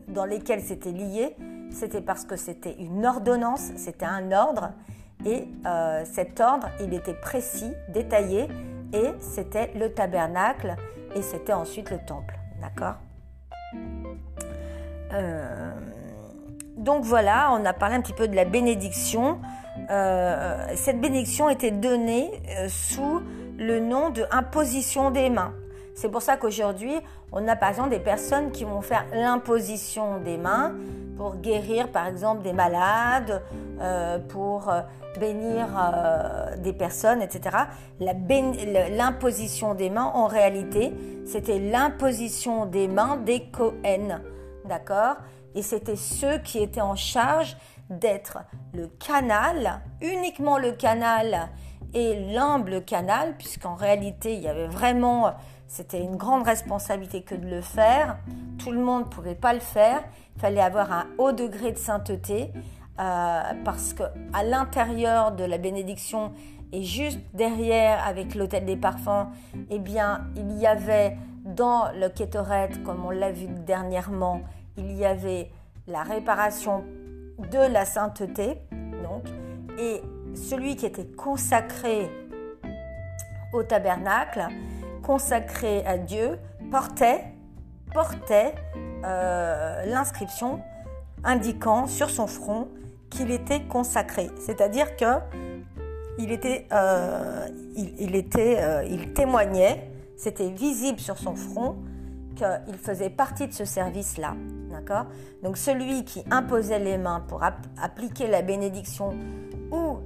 dans 0.09 0.25
lesquels 0.25 0.63
c'était 0.63 0.93
lié, 0.93 1.37
c'était 1.71 2.01
parce 2.01 2.25
que 2.25 2.37
c'était 2.37 2.75
une 2.79 3.07
ordonnance, 3.07 3.71
c'était 3.77 4.07
un 4.07 4.33
ordre, 4.33 4.73
et 5.25 5.49
cet 6.05 6.41
ordre, 6.41 6.69
il 6.81 6.95
était 6.95 7.15
précis, 7.15 7.73
détaillé, 7.91 8.49
et 8.93 9.13
c'était 9.21 9.71
le 9.75 9.93
tabernacle, 9.93 10.75
et 11.15 11.23
c'était 11.23 11.53
ensuite 11.53 11.91
le 11.91 11.99
temple. 11.99 12.39
D'accord? 12.61 12.97
Donc 16.81 17.05
voilà, 17.05 17.51
on 17.53 17.65
a 17.65 17.73
parlé 17.73 17.95
un 17.95 18.01
petit 18.01 18.13
peu 18.13 18.27
de 18.27 18.35
la 18.35 18.45
bénédiction. 18.45 19.39
Euh, 19.91 20.67
cette 20.75 21.01
bénédiction 21.01 21.49
était 21.49 21.71
donnée 21.71 22.31
sous 22.69 23.21
le 23.59 23.79
nom 23.81 24.11
de 24.11 24.25
imposition 24.31 25.11
des 25.11 25.31
mains. 25.31 25.53
C'est 25.95 26.09
pour 26.09 26.23
ça 26.23 26.39
qu'aujourd'hui, 26.39 26.95
on 27.33 27.47
a 27.47 27.57
par 27.57 27.69
exemple 27.69 27.91
des 27.91 28.01
personnes 28.01 28.51
qui 28.51 28.65
vont 28.65 28.81
faire 28.81 29.05
l'imposition 29.13 30.19
des 30.19 30.39
mains 30.39 30.73
pour 31.19 31.37
guérir 31.37 31.89
par 31.89 32.07
exemple 32.07 32.43
des 32.43 32.55
malades, 32.55 33.43
euh, 33.81 34.19
pour 34.19 34.71
euh, 34.71 34.81
bénir 35.19 35.67
euh, 35.77 36.57
des 36.57 36.73
personnes, 36.73 37.21
etc. 37.21 37.57
L'imposition 38.01 39.75
des 39.75 39.91
mains, 39.91 40.11
en 40.15 40.27
réalité, 40.27 40.95
c'était 41.27 41.59
l'imposition 41.59 42.65
des 42.65 42.89
mains 42.89 43.19
des 43.19 43.43
Cohen, 43.53 44.21
d'accord? 44.65 45.17
Et 45.55 45.63
c'était 45.63 45.97
ceux 45.97 46.39
qui 46.39 46.59
étaient 46.59 46.81
en 46.81 46.97
charge 46.97 47.57
d'être 47.89 48.39
le 48.73 48.87
canal, 48.87 49.81
uniquement 50.01 50.59
le 50.59 50.73
canal 50.73 51.49
et 51.93 52.33
l'humble 52.33 52.85
canal, 52.85 53.37
puisqu'en 53.37 53.75
réalité, 53.75 54.35
il 54.35 54.41
y 54.41 54.49
avait 54.49 54.69
vraiment 54.69 55.35
c'était 55.71 56.03
une 56.03 56.17
grande 56.17 56.43
responsabilité 56.43 57.23
que 57.23 57.37
de 57.37 57.47
le 57.47 57.61
faire. 57.61 58.19
Tout 58.59 58.73
le 58.73 58.81
monde 58.81 59.05
ne 59.05 59.09
pouvait 59.09 59.37
pas 59.37 59.53
le 59.53 59.61
faire. 59.61 60.03
Il 60.35 60.41
fallait 60.41 60.61
avoir 60.61 60.91
un 60.91 61.07
haut 61.17 61.31
degré 61.31 61.71
de 61.71 61.79
sainteté 61.79 62.51
euh, 62.99 63.43
parce 63.65 63.93
que 63.93 64.03
à 64.33 64.43
l'intérieur 64.43 65.31
de 65.31 65.45
la 65.45 65.59
bénédiction, 65.59 66.33
Et 66.73 66.83
juste 66.85 67.19
derrière, 67.35 68.07
avec 68.07 68.35
l'hôtel 68.35 68.65
des 68.65 68.77
parfums, 68.77 69.29
eh 69.71 69.79
bien, 69.79 70.29
il 70.37 70.53
y 70.59 70.67
avait 70.67 71.17
dans 71.45 71.91
le 71.93 72.09
Kétoret, 72.09 72.71
comme 72.85 73.05
on 73.05 73.11
l'a 73.11 73.33
vu 73.33 73.47
dernièrement, 73.49 74.43
il 74.81 74.97
y 74.97 75.05
avait 75.05 75.51
la 75.87 76.03
réparation 76.03 76.85
de 77.39 77.73
la 77.73 77.85
sainteté, 77.85 78.59
donc, 79.03 79.25
et 79.79 80.01
celui 80.35 80.77
qui 80.77 80.87
était 80.87 81.07
consacré 81.07 82.11
au 83.53 83.63
tabernacle, 83.63 84.47
consacré 85.03 85.85
à 85.87 85.99
Dieu, 85.99 86.39
portait, 86.71 87.35
euh, 89.05 89.85
l'inscription 89.87 90.61
indiquant 91.25 91.87
sur 91.87 92.11
son 92.11 92.27
front 92.27 92.69
qu'il 93.11 93.31
était 93.31 93.63
consacré. 93.63 94.31
C'est-à-dire 94.39 94.97
que 94.97 95.05
il 96.19 96.31
était, 96.33 96.67
euh, 96.73 97.47
euh, 98.39 98.85
il 98.89 99.13
témoignait, 99.13 99.91
c'était 100.17 100.51
visible 100.51 101.01
sur 101.01 101.19
son 101.19 101.35
front 101.35 101.77
qu'il 102.37 102.77
faisait 102.77 103.11
partie 103.11 103.49
de 103.49 103.53
ce 103.53 103.65
service-là. 103.65 104.35
D'accord? 104.71 105.07
Donc 105.43 105.57
celui 105.57 106.05
qui 106.05 106.23
imposait 106.31 106.79
les 106.79 106.99
mains 106.99 107.21
pour 107.21 107.43
appliquer 107.43 108.27
la 108.29 108.43
bénédiction 108.43 109.15
ou 109.71 109.99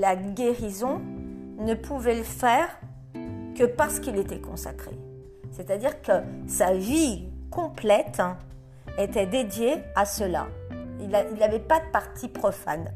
la 0.00 0.16
guérison 0.16 1.00
ne 1.58 1.74
pouvait 1.74 2.16
le 2.16 2.22
faire 2.22 2.68
que 3.56 3.64
parce 3.64 4.00
qu'il 4.00 4.16
était 4.16 4.40
consacré. 4.40 4.92
C'est-à-dire 5.50 6.00
que 6.02 6.12
sa 6.46 6.74
vie 6.74 7.28
complète 7.50 8.22
était 8.98 9.26
dédiée 9.26 9.82
à 9.94 10.04
cela. 10.04 10.46
Il 11.00 11.08
n'avait 11.08 11.58
pas 11.58 11.80
de 11.80 11.90
partie 11.90 12.28
profane. 12.28 12.92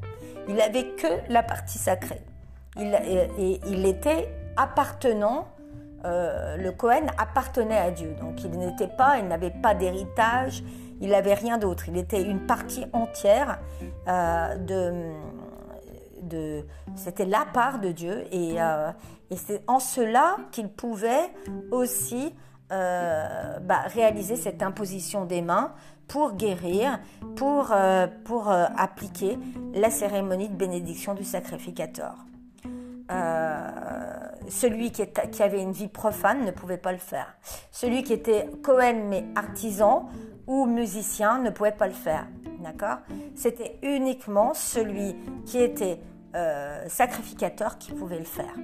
Il 0.49 0.55
n'avait 0.57 0.89
que 0.91 1.07
la 1.29 1.43
partie 1.43 1.79
sacrée. 1.79 2.21
Il, 2.77 2.95
et, 3.39 3.61
il 3.67 3.87
était 3.87 4.29
appartenant, 4.57 5.47
euh, 6.05 6.57
le 6.57 6.73
Cohen 6.73 7.07
appartenait 7.19 7.79
à 7.79 7.91
Dieu. 7.91 8.15
Donc 8.21 8.43
il 8.45 8.51
n'était 8.51 8.89
pas, 8.89 9.19
il 9.19 9.29
n'avait 9.29 9.51
pas 9.51 9.75
d'héritage, 9.75 10.63
il 11.01 11.11
n'avait 11.11 11.35
rien 11.35 11.59
d'autre. 11.59 11.89
Il 11.89 11.97
était 11.97 12.23
une 12.23 12.47
partie 12.47 12.85
entière 12.93 13.59
euh, 14.09 14.57
de, 14.57 15.13
c'était 16.97 17.27
la 17.27 17.45
part 17.53 17.79
de 17.79 17.93
Dieu 17.93 18.25
et, 18.33 18.61
euh, 18.61 18.91
c'est 19.37 19.63
en 19.67 19.79
cela 19.79 20.37
qu'il 20.51 20.69
pouvait 20.69 21.31
aussi 21.71 22.35
bah, 22.71 23.83
réaliser 23.87 24.37
cette 24.37 24.63
imposition 24.63 25.27
des 25.27 25.43
mains 25.43 25.73
pour 26.09 26.35
guérir, 26.35 26.99
pour 27.37 27.71
appliquer 28.51 29.39
la 29.75 29.91
cérémonie 29.91 30.49
de 30.49 30.55
bénédiction 30.55 31.15
du 31.15 31.25
sacrificateur. 31.25 32.15
Euh, 33.13 33.71
celui 34.49 34.91
qui, 34.91 35.03
avait 35.43 35.63
une 35.63 35.73
vie 35.73 35.89
profane 35.89 36.45
ne 36.45 36.51
pouvait 36.51 36.77
pas 36.77 36.93
le 36.93 36.99
faire. 36.99 37.35
Celui 37.71 38.03
qui 38.03 38.13
était 38.13 38.49
Cohen 38.63 39.07
mais 39.09 39.25
artisan 39.35 40.09
ou 40.47 40.67
musicien 40.67 41.39
ne 41.39 41.51
pouvait 41.51 41.73
pas 41.73 41.87
le 41.87 41.93
faire. 41.93 42.27
D'accord? 42.61 42.99
C'était 43.35 43.79
uniquement 43.83 44.53
celui 44.55 45.17
qui 45.47 45.59
était 45.59 46.01
euh, 46.35 46.85
sacrificateur 46.89 47.79
qui 47.79 47.93
pouvait 47.93 48.19
le 48.19 48.25
faire 48.25 48.55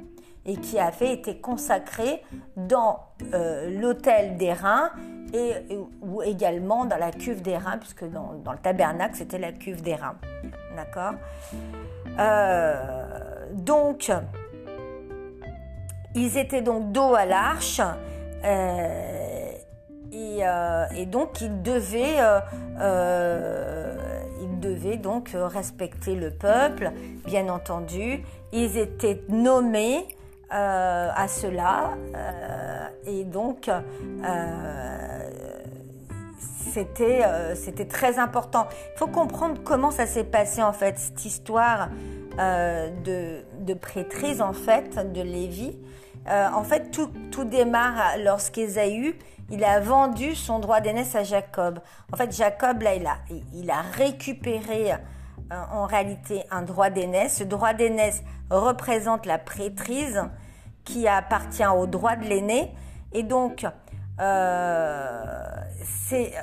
et 0.45 0.57
qui 0.57 0.79
avait 0.79 1.13
été 1.13 1.39
consacré 1.39 2.23
dans 2.57 3.01
euh, 3.35 3.71
l'autel 3.81 4.37
des 4.37 4.53
reins 4.53 4.91
et, 5.33 5.53
ou 6.01 6.23
également 6.23 6.87
dans 6.87 6.97
la 6.97 7.13
cuve 7.13 7.43
des 7.43 7.57
reins, 7.57 7.79
puisque 7.79 8.09
dans, 8.11 8.35
dans 8.45 8.53
le 8.53 8.59
tabernacle 8.59 9.17
c'était 9.17 9.39
la 9.39 9.53
cuve 9.53 9.83
des 9.83 9.95
reins. 9.95 10.17
D'accord? 10.75 11.15
Donc, 13.53 14.11
ils 16.19 16.37
étaient 16.37 16.63
donc 16.63 16.93
dos 16.93 17.15
à 17.15 17.25
l'arche. 17.25 17.81
Euh, 18.45 19.53
euh, 20.15 20.87
et, 20.97 21.07
donc 21.07 21.41
ils 21.41 21.63
devaient, 21.63 22.17
euh, 22.81 23.95
ils 24.41 24.61
devaient 24.61 24.97
donc 24.97 25.31
respecter 25.35 26.15
le 26.15 26.31
peuple, 26.31 26.93
bien 27.27 27.49
entendu. 27.49 28.23
Ils 28.53 28.79
étaient 28.79 29.23
nommés 29.29 30.07
à 30.51 31.27
cela 31.29 31.91
et 33.07 33.25
donc 33.25 33.71
c'était 36.73 37.85
très 37.85 38.19
important. 38.19 38.67
Il 38.95 38.99
faut 38.99 39.09
comprendre 39.09 39.61
comment 39.63 39.91
ça 39.91 40.07
s'est 40.07 40.25
passé 40.25 40.63
en 40.63 40.73
fait 40.73 40.99
cette 40.99 41.25
histoire 41.27 41.91
de, 42.39 43.43
de 43.61 43.75
prêtrise 43.75 44.41
en 44.41 44.55
fait 44.55 45.13
de 45.13 45.21
Lévi. 45.21 45.77
Euh, 46.29 46.49
en 46.55 46.63
fait, 46.63 46.91
tout, 46.91 47.11
tout 47.31 47.45
démarre 47.45 48.19
lorsqu'Ésaü, 48.23 49.17
il 49.51 49.65
a 49.65 49.81
vendu 49.81 50.35
son 50.35 50.59
droit 50.59 50.81
d'aînesse 50.81 51.15
à 51.15 51.25
Jacob. 51.25 51.81
En 52.13 52.17
fait, 52.17 52.37
Jacob, 52.37 52.83
là, 52.83 52.93
il 53.55 53.71
a, 53.71 53.81
récupéré 53.97 54.93
euh, 54.93 54.97
en 55.73 55.87
réalité 55.87 56.45
un 56.51 56.63
droit 56.63 56.91
d'aînesse. 56.91 57.39
Ce 57.39 57.45
droit 57.45 57.73
d'aînesse 57.73 58.23
représente 58.51 59.25
la 59.25 59.39
prêtrise 59.39 60.23
qui 60.85 61.09
appartient 61.09 61.67
au 61.67 61.87
droit 61.87 62.17
de 62.17 62.25
l'aîné. 62.25 62.75
Et 63.13 63.23
donc, 63.23 63.67
euh, 64.21 65.45
c'est 65.83 66.35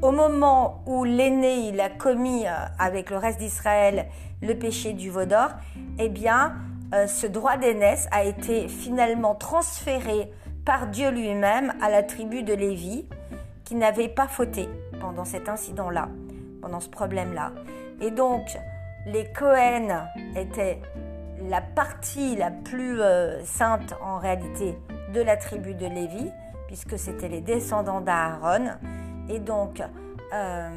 au 0.00 0.12
moment 0.12 0.82
où 0.86 1.04
l'aîné 1.04 1.68
il 1.68 1.80
a 1.80 1.90
commis 1.90 2.44
avec 2.78 3.10
le 3.10 3.16
reste 3.16 3.38
d'Israël 3.38 4.06
le 4.42 4.54
péché 4.54 4.92
du 4.92 5.10
veau 5.10 5.24
d'or, 5.24 5.50
eh 5.98 6.08
bien, 6.08 6.54
euh, 6.92 7.06
ce 7.06 7.26
droit 7.26 7.56
d'aînesse 7.56 8.08
a 8.10 8.24
été 8.24 8.68
finalement 8.68 9.34
transféré 9.34 10.30
par 10.64 10.88
Dieu 10.88 11.10
lui-même 11.10 11.72
à 11.80 11.90
la 11.90 12.02
tribu 12.02 12.42
de 12.42 12.52
Lévi, 12.52 13.06
qui 13.64 13.74
n'avait 13.76 14.08
pas 14.08 14.26
fauté 14.26 14.68
pendant 15.00 15.24
cet 15.24 15.48
incident-là, 15.48 16.08
pendant 16.60 16.80
ce 16.80 16.88
problème-là. 16.88 17.52
Et 18.00 18.10
donc, 18.10 18.42
les 19.06 19.24
Cohen 19.32 20.06
étaient 20.36 20.80
la 21.48 21.60
partie 21.60 22.36
la 22.36 22.50
plus 22.50 23.00
euh, 23.00 23.42
sainte 23.44 23.94
en 24.02 24.18
réalité 24.18 24.76
de 25.14 25.20
la 25.20 25.36
tribu 25.36 25.74
de 25.74 25.86
Lévi, 25.86 26.30
puisque 26.66 26.98
c'était 26.98 27.28
les 27.28 27.40
descendants 27.40 28.00
d'Aaron. 28.00 28.66
Et 29.28 29.38
donc, 29.38 29.82
euh, 30.34 30.68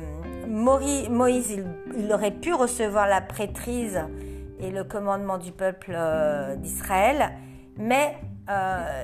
Moïse, 0.47 1.52
il, 1.97 2.12
aurait 2.12 2.32
pu 2.32 2.54
recevoir 2.54 3.08
la 3.08 3.21
prêtrise 3.21 3.99
et 4.63 4.71
le 4.71 4.84
commandement 4.84 5.38
du 5.38 5.52
peuple 5.52 5.91
euh, 5.93 6.56
d'Israël, 6.56 7.32
mais 7.78 8.15
euh, 8.49 9.04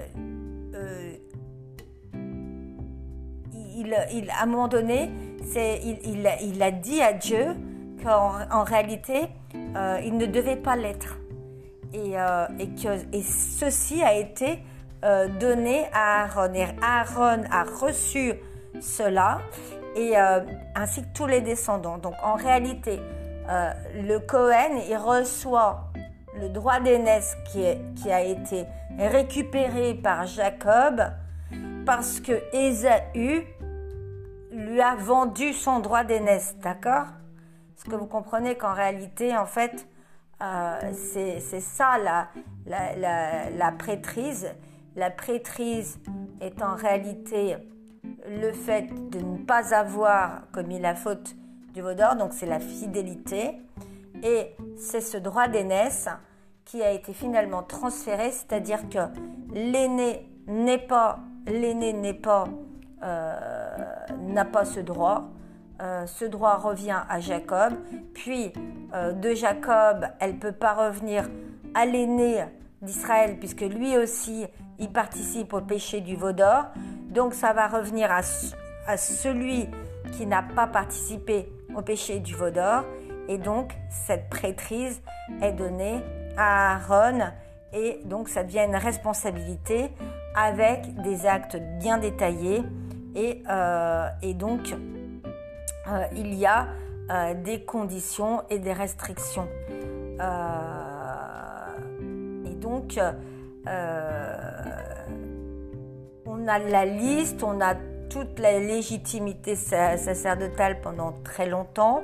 il, 3.76 3.94
à 3.94 4.44
un 4.44 4.46
moment 4.46 4.68
donné, 4.68 5.10
il, 5.56 6.62
a 6.62 6.72
dit 6.72 7.02
à 7.02 7.14
Dieu 7.14 7.56
qu'en 8.04 8.64
réalité, 8.64 9.28
il 9.54 10.18
ne 10.18 10.26
devait 10.26 10.58
pas 10.58 10.76
l'être. 10.76 11.18
Et, 11.94 12.12
que, 12.12 13.16
et 13.16 13.24
ceci 13.24 14.04
a 14.04 14.14
été 14.14 14.60
donné 15.40 15.86
à 15.94 16.24
Aaron. 16.24 16.54
Et 16.54 16.68
Aaron 16.82 17.44
a 17.50 17.64
reçu 17.64 18.34
cela, 18.80 19.40
et 19.96 20.18
euh, 20.18 20.42
ainsi 20.76 21.02
que 21.02 21.08
tous 21.14 21.28
les 21.28 21.42
descendants. 21.42 21.98
Donc 21.98 22.14
en 22.24 22.36
réalité, 22.36 23.00
euh, 23.50 23.72
le 23.96 24.20
Cohen, 24.20 24.80
il 24.88 24.98
reçoit 24.98 25.92
le 26.40 26.50
droit 26.50 26.80
d'aînesse 26.80 27.36
qui, 27.52 28.12
a 28.12 28.22
été 28.22 28.66
récupéré 28.98 29.96
par 29.96 30.28
Jacob 30.28 31.02
parce 31.86 32.20
que 32.20 32.34
Ésaü 32.54 33.48
lui 34.52 34.82
a 34.82 34.96
vendu 34.96 35.54
son 35.54 35.80
droit 35.80 36.04
d'aînesse, 36.04 36.56
d'accord? 36.62 37.06
Est-ce 37.76 37.90
que 37.90 37.96
vous 37.96 38.06
comprenez 38.06 38.56
qu'en 38.56 38.74
réalité, 38.74 39.36
en 39.36 39.46
fait, 39.46 39.88
euh, 40.44 40.80
c'est 40.94 41.40
ça 41.40 41.98
la, 41.98 42.28
la, 42.66 42.96
la, 42.96 43.50
la 43.50 43.72
prêtrise. 43.72 44.54
La 44.96 45.10
prêtrise 45.10 46.00
est 46.42 46.62
en 46.62 46.76
réalité 46.76 47.58
le 48.28 48.52
fait 48.52 48.88
de 49.10 49.20
ne 49.20 49.38
pas 49.38 49.74
avoir 49.74 50.42
commis 50.52 50.80
la 50.80 50.96
faute 50.96 51.36
du 51.82 52.18
donc 52.18 52.34
c'est 52.34 52.46
la 52.46 52.60
fidélité, 52.60 53.62
et 54.24 54.56
c'est 54.78 55.02
ce 55.02 55.18
droit 55.18 55.48
d'aînesse 55.48 56.10
qui 56.66 56.84
a 56.84 56.92
été 56.92 57.14
finalement 57.14 57.64
transféré, 57.64 58.32
c'est-à-dire 58.32 58.90
que 58.90 59.00
l'aîné 59.54 60.30
n'est 60.48 60.78
pas, 60.78 61.20
l'aîné 61.48 61.94
n'est 61.94 62.14
pas, 62.14 62.48
euh, 63.04 63.36
n'a 64.28 64.46
pas 64.46 64.66
ce 64.66 64.80
droit. 64.80 65.30
Euh, 65.82 66.06
ce 66.06 66.26
droit 66.26 66.58
revient 66.58 67.02
à 67.08 67.20
Jacob, 67.22 67.74
puis 68.14 68.52
euh, 68.94 69.14
de 69.14 69.34
Jacob, 69.34 70.06
elle 70.20 70.38
peut 70.38 70.52
pas 70.52 70.74
revenir 70.74 71.30
à 71.74 71.86
l'aîné 71.86 72.44
d'Israël, 72.82 73.38
puisque 73.40 73.62
lui 73.62 73.98
aussi, 73.98 74.46
il 74.78 74.92
participe 74.92 75.54
au 75.54 75.62
péché 75.62 76.02
du 76.02 76.16
vaudor. 76.16 76.66
Donc 77.10 77.34
ça 77.34 77.54
va 77.54 77.68
revenir 77.68 78.12
à, 78.12 78.22
à 78.88 78.98
celui 78.98 79.70
qui 80.12 80.26
n'a 80.26 80.44
pas 80.44 80.68
participé 80.68 81.50
au 81.76 81.82
péché 81.82 82.20
du 82.20 82.36
veau 82.36 82.50
d'or. 82.50 82.84
Et 83.28 83.38
donc 83.38 83.74
cette 83.90 84.30
prêtrise 84.30 85.02
est 85.42 85.54
donnée 85.54 86.00
à 86.38 86.76
Aaron 86.76 87.32
et 87.74 88.00
donc 88.06 88.30
ça 88.30 88.44
devient 88.44 88.66
une 88.68 88.76
responsabilité 88.76 89.92
avec 90.36 90.96
des 91.02 91.26
actes 91.26 91.58
bien 91.80 91.98
détaillés 91.98 92.64
et, 93.16 93.44
et 94.22 94.34
donc 94.34 94.74
il 96.16 96.34
y 96.34 96.46
a 96.46 96.68
des 97.36 97.64
conditions 97.64 98.44
et 98.50 98.58
des 98.60 98.74
restrictions. 98.74 99.48
et 102.46 102.56
donc 102.56 103.00
on 106.26 106.48
a 106.48 106.60
la 106.60 106.86
liste, 106.86 107.44
on 107.44 107.60
a 107.62 107.76
toute 108.10 108.40
la 108.40 108.60
légitimité 108.60 109.56
sacerdotale 109.56 110.82
pendant 110.82 111.14
très 111.24 111.48
longtemps. 111.48 112.04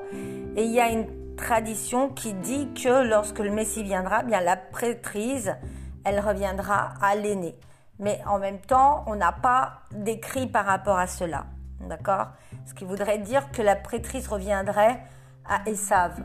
Et 0.55 0.63
il 0.63 0.71
y 0.71 0.79
a 0.79 0.89
une 0.89 1.35
tradition 1.35 2.09
qui 2.09 2.33
dit 2.33 2.73
que 2.73 3.07
lorsque 3.07 3.39
le 3.39 3.49
Messie 3.49 3.83
viendra, 3.83 4.23
bien 4.23 4.41
la 4.41 4.55
prêtrise, 4.55 5.55
elle 6.03 6.19
reviendra 6.19 6.93
à 7.01 7.15
l'aîné. 7.15 7.55
Mais 7.99 8.19
en 8.27 8.39
même 8.39 8.59
temps, 8.59 9.03
on 9.07 9.15
n'a 9.15 9.31
pas 9.31 9.81
d'écrit 9.91 10.47
par 10.47 10.65
rapport 10.65 10.97
à 10.97 11.07
cela. 11.07 11.45
D'accord? 11.81 12.27
Ce 12.65 12.73
qui 12.73 12.85
voudrait 12.85 13.19
dire 13.19 13.51
que 13.51 13.61
la 13.61 13.75
prêtrise 13.75 14.27
reviendrait 14.27 14.99
à 15.47 15.67
Esav. 15.69 16.23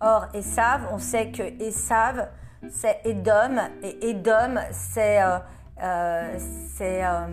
Or, 0.00 0.26
Esav, 0.34 0.88
on 0.92 0.98
sait 0.98 1.30
que 1.30 1.42
Esav, 1.62 2.28
c'est 2.70 3.00
Edom, 3.04 3.60
et 3.82 4.10
Edom, 4.10 4.60
c'est 4.70 5.22
euh, 5.22 5.38
euh, 5.82 6.38
euh, 6.80 7.26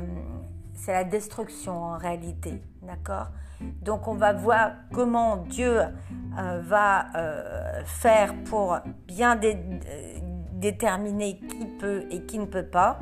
c'est 0.82 0.94
la 0.94 1.04
destruction 1.04 1.74
en 1.74 1.98
réalité. 1.98 2.62
D'accord? 2.82 3.28
Donc 3.82 4.08
on 4.08 4.16
va 4.16 4.34
voir 4.34 4.72
comment 4.92 5.38
Dieu 5.38 5.80
euh, 5.80 6.62
va 6.64 7.06
faire 7.86 8.34
pour 8.46 8.80
bien 9.08 9.40
déterminer 10.54 11.38
qui 11.38 11.66
peut 11.80 12.06
et 12.10 12.24
qui 12.24 12.40
ne 12.40 12.46
peut 12.46 12.66
pas. 12.66 13.00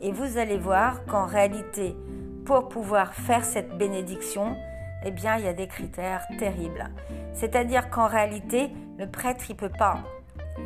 Et 0.00 0.12
vous 0.12 0.38
allez 0.38 0.58
voir 0.58 1.04
qu'en 1.06 1.26
réalité, 1.26 1.96
pour 2.44 2.68
pouvoir 2.68 3.14
faire 3.14 3.44
cette 3.44 3.76
bénédiction, 3.76 4.56
eh 5.04 5.10
bien, 5.10 5.36
il 5.36 5.44
y 5.44 5.48
a 5.48 5.52
des 5.52 5.66
critères 5.66 6.24
terribles. 6.38 6.90
C'est-à-dire 7.32 7.90
qu'en 7.90 8.06
réalité, 8.06 8.70
le 8.98 9.10
prêtre, 9.10 9.46
il 9.48 9.56
peut 9.56 9.68
pas 9.68 9.98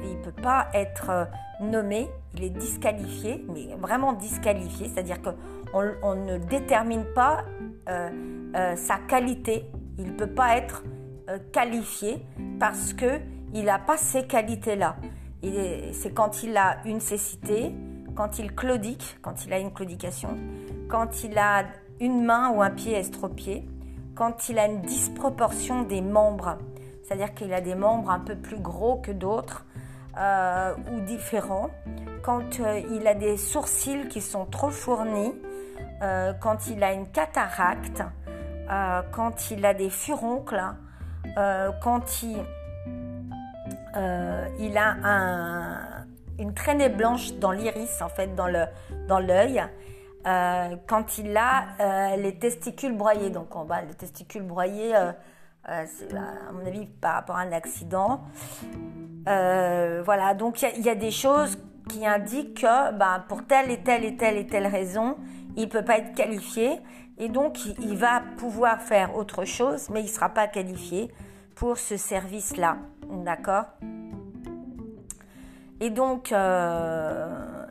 il 0.04 0.16
peut 0.18 0.42
pas 0.42 0.68
être 0.74 1.10
euh, 1.10 1.24
nommé, 1.60 2.08
il 2.34 2.44
est 2.44 2.50
disqualifié, 2.50 3.44
mais 3.52 3.74
vraiment 3.78 4.12
disqualifié, 4.12 4.88
c'est-à-dire 4.88 5.20
qu'on 5.20 5.34
on 5.72 6.14
ne 6.14 6.38
détermine 6.38 7.04
pas 7.14 7.44
euh, 7.88 8.10
euh, 8.54 8.76
sa 8.76 8.98
qualité, 8.98 9.66
il 9.98 10.06
ne 10.06 10.12
peut 10.12 10.26
pas 10.26 10.56
être 10.56 10.82
qualifié 11.52 12.26
parce 12.58 12.92
qu'il 12.92 13.64
n'a 13.64 13.78
pas 13.78 13.96
ces 13.96 14.26
qualités-là. 14.26 14.96
C'est 15.92 16.12
quand 16.12 16.42
il 16.42 16.56
a 16.56 16.78
une 16.84 16.98
cécité, 16.98 17.72
quand 18.16 18.40
il 18.40 18.52
claudique, 18.52 19.18
quand 19.22 19.46
il 19.46 19.52
a 19.52 19.58
une 19.60 19.72
claudication, 19.72 20.36
quand 20.88 21.22
il 21.22 21.38
a 21.38 21.66
une 22.00 22.24
main 22.24 22.50
ou 22.50 22.62
un 22.62 22.70
pied 22.70 22.94
estropié, 22.94 23.64
quand 24.16 24.48
il 24.48 24.58
a 24.58 24.66
une 24.66 24.82
disproportion 24.82 25.82
des 25.82 26.00
membres, 26.00 26.58
c'est-à-dire 27.04 27.32
qu'il 27.32 27.52
a 27.52 27.60
des 27.60 27.76
membres 27.76 28.10
un 28.10 28.18
peu 28.18 28.34
plus 28.34 28.58
gros 28.58 28.96
que 28.96 29.12
d'autres, 29.12 29.64
euh, 30.18 30.74
ou 30.92 31.00
différents, 31.00 31.70
quand 32.22 32.58
euh, 32.60 32.82
il 32.90 33.06
a 33.06 33.14
des 33.14 33.36
sourcils 33.36 34.08
qui 34.08 34.20
sont 34.20 34.44
trop 34.44 34.70
fournis, 34.70 35.32
euh, 36.02 36.32
quand 36.34 36.68
il 36.68 36.82
a 36.82 36.92
une 36.92 37.08
cataracte, 37.08 38.02
quand 39.12 39.50
il 39.50 39.66
a 39.66 39.74
des 39.74 39.90
furoncles, 39.90 40.62
quand 41.82 42.22
il, 42.22 42.38
a 44.78 44.96
un, 45.02 45.80
une 46.38 46.54
traînée 46.54 46.88
blanche 46.88 47.34
dans 47.34 47.50
l'iris, 47.50 48.00
en 48.00 48.08
fait, 48.08 48.36
dans 48.36 49.18
l'œil. 49.18 49.64
Quand 50.86 51.18
il 51.18 51.36
a 51.36 52.16
les 52.16 52.38
testicules 52.38 52.96
broyés, 52.96 53.30
donc 53.30 53.56
en 53.56 53.64
bas, 53.64 53.82
les 53.82 53.94
testicules 53.94 54.42
broyés, 54.44 54.94
c'est 55.66 56.14
à 56.14 56.52
mon 56.52 56.64
avis 56.64 56.86
par 56.86 57.14
rapport 57.14 57.34
à 57.34 57.40
un 57.40 57.50
accident. 57.50 58.20
Euh, 59.28 60.02
voilà, 60.04 60.34
donc 60.34 60.62
il 60.62 60.82
y, 60.82 60.88
a 60.88 60.94
des 60.94 61.10
choses 61.10 61.58
qui 61.88 62.06
indiquent 62.06 62.62
que 62.62 62.92
ben, 62.92 63.24
pour 63.28 63.46
telle 63.46 63.70
et 63.70 63.82
telle 63.82 64.04
et 64.04 64.16
telle 64.16 64.36
et 64.36 64.46
telle 64.46 64.66
raison, 64.66 65.16
il 65.56 65.64
ne 65.64 65.68
peut 65.68 65.84
pas 65.84 65.98
être 65.98 66.14
qualifié 66.14 66.78
et 67.18 67.28
donc 67.28 67.64
il, 67.64 67.96
va 67.96 68.22
pouvoir 68.38 68.80
faire 68.80 69.16
autre 69.16 69.44
chose, 69.44 69.90
mais 69.90 70.00
il 70.00 70.04
ne 70.04 70.08
sera 70.08 70.28
pas 70.28 70.48
qualifié 70.48 71.10
pour 71.54 71.78
ce 71.78 71.96
service-là. 71.96 72.78
D'accord? 73.24 73.64
Et 75.80 75.90
donc, 75.90 76.32
euh, 76.32 77.66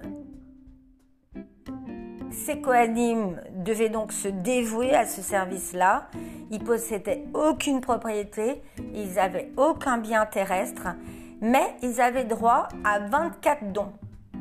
ces 2.31 2.61
Kohanim 2.61 3.39
devaient 3.55 3.89
donc 3.89 4.11
se 4.11 4.27
dévouer 4.27 4.93
à 4.93 5.05
ce 5.05 5.21
service-là. 5.21 6.09
Ils 6.51 6.63
possédaient 6.63 7.23
aucune 7.33 7.81
propriété, 7.81 8.61
ils 8.93 9.13
n'avaient 9.13 9.51
aucun 9.57 9.97
bien 9.97 10.25
terrestre 10.25 10.87
mais 11.41 11.75
ils 11.81 12.01
avaient 12.01 12.25
droit 12.25 12.67
à 12.83 12.99
24 12.99 13.71
dons. 13.71 13.93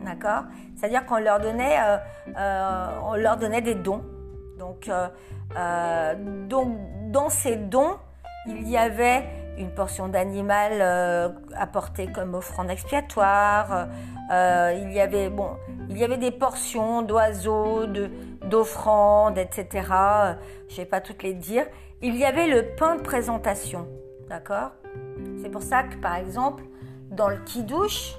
D'accord? 0.04 0.44
C'est-à-dire 0.78 1.04
qu'on 1.06 1.18
leur 1.18 1.40
donnait, 1.40 1.76
euh, 1.80 1.96
euh, 2.36 3.16
leur 3.16 3.36
donnait 3.36 3.62
des 3.62 3.74
dons. 3.74 4.04
Donc, 4.58 4.88
euh, 4.88 6.14
donc, 6.48 6.78
dans 7.10 7.30
ces 7.30 7.56
dons, 7.56 7.96
il 8.46 8.68
y 8.68 8.76
avait 8.76 9.24
une 9.58 9.70
portion 9.70 10.08
d'animal 10.08 11.34
apportée 11.56 12.06
comme 12.06 12.34
offrande 12.34 12.70
expiatoire. 12.70 13.88
il 14.30 14.92
y 14.92 15.00
avait 15.00 15.30
bon, 15.30 15.56
il 15.88 15.98
y 15.98 16.04
avait 16.04 16.16
des 16.16 16.30
portions 16.30 17.02
d'oiseaux, 17.02 17.86
de 17.86 18.10
d'offrandes, 18.44 19.36
etc. 19.36 19.68
Je 20.68 20.74
ne 20.74 20.76
vais 20.76 20.84
pas 20.86 21.00
toutes 21.00 21.22
les 21.22 21.34
dire. 21.34 21.66
Il 22.02 22.16
y 22.16 22.24
avait 22.24 22.46
le 22.46 22.76
pain 22.76 22.96
de 22.96 23.02
présentation, 23.02 23.88
d'accord? 24.28 24.70
C'est 25.42 25.50
pour 25.50 25.62
ça 25.62 25.82
que 25.82 25.96
par 25.96 26.14
exemple, 26.14 26.62
dans 27.10 27.28
le 27.28 27.38
kidouche, 27.38 28.14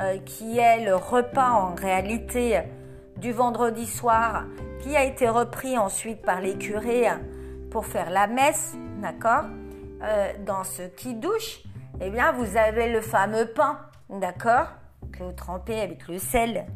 euh, 0.00 0.18
qui 0.18 0.58
est 0.58 0.84
le 0.84 0.94
repas 0.94 1.50
en 1.50 1.74
réalité 1.74 2.60
du 3.16 3.32
vendredi 3.32 3.84
soir, 3.84 4.44
qui 4.78 4.96
a 4.96 5.02
été 5.02 5.28
repris 5.28 5.76
ensuite 5.76 6.22
par 6.22 6.40
les 6.40 6.56
curés 6.56 7.08
pour 7.72 7.84
faire 7.84 8.08
la 8.10 8.28
messe, 8.28 8.76
d'accord 9.02 9.46
euh, 10.04 10.32
Dans 10.46 10.62
ce 10.62 10.82
kidouche, 10.82 11.64
eh 12.00 12.10
bien, 12.10 12.30
vous 12.30 12.56
avez 12.56 12.92
le 12.92 13.00
fameux 13.00 13.46
pain, 13.46 13.80
d'accord 14.08 14.68
Que 15.12 15.24
vous 15.24 15.32
trempez 15.32 15.80
avec 15.80 16.06
le 16.06 16.18
sel, 16.18 16.66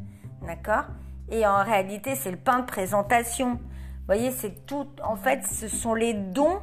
d'accord 0.45 0.87
Et 1.31 1.47
en 1.47 1.63
réalité, 1.63 2.17
c'est 2.17 2.33
le 2.33 2.37
pain 2.37 2.59
de 2.59 2.67
présentation. 2.67 3.53
Vous 3.53 4.07
voyez, 4.07 4.33
c'est 4.33 4.67
tout. 4.67 4.89
En 5.05 5.15
fait, 5.15 5.45
ce 5.47 5.69
sont 5.69 5.95
les 5.95 6.13
dons 6.13 6.59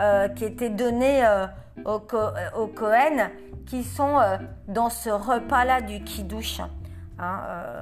euh, 0.00 0.28
qui 0.28 0.46
étaient 0.46 0.70
donnés 0.70 1.22
au, 1.84 2.00
au 2.58 2.66
Cohen 2.68 3.28
qui 3.66 3.84
sont 3.84 4.18
euh, 4.18 4.36
dans 4.68 4.90
ce 4.90 5.10
repas-là 5.10 5.80
du 5.80 6.02
kiddush. 6.02 6.60
Hein, 7.18 7.40
euh, 7.46 7.80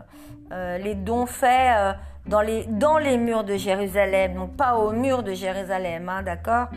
euh, 0.53 0.79
les 0.79 0.95
dons 0.95 1.27
faits 1.27 1.97
dans, 2.27 2.41
les, 2.41 3.19
murs 3.19 3.45
de 3.45 3.57
Jérusalem, 3.57 4.35
donc 4.35 4.57
pas 4.57 4.77
au 4.77 4.93
mur 4.93 5.23
de 5.23 5.33
Jérusalem, 5.33 6.09
hein, 6.09 6.23
d'accord? 6.23 6.69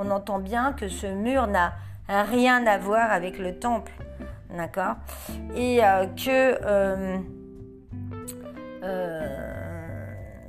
On, 0.00 0.10
entend 0.10 0.40
bien 0.40 0.72
que 0.72 0.88
ce 0.88 1.06
mur 1.06 1.46
n'a 1.46 1.74
rien 2.08 2.66
à 2.66 2.78
voir 2.78 3.10
avec 3.12 3.38
le 3.38 3.58
temple, 3.58 3.92
d'accord? 4.50 4.96
Et 5.54 5.80
que, 6.16 6.58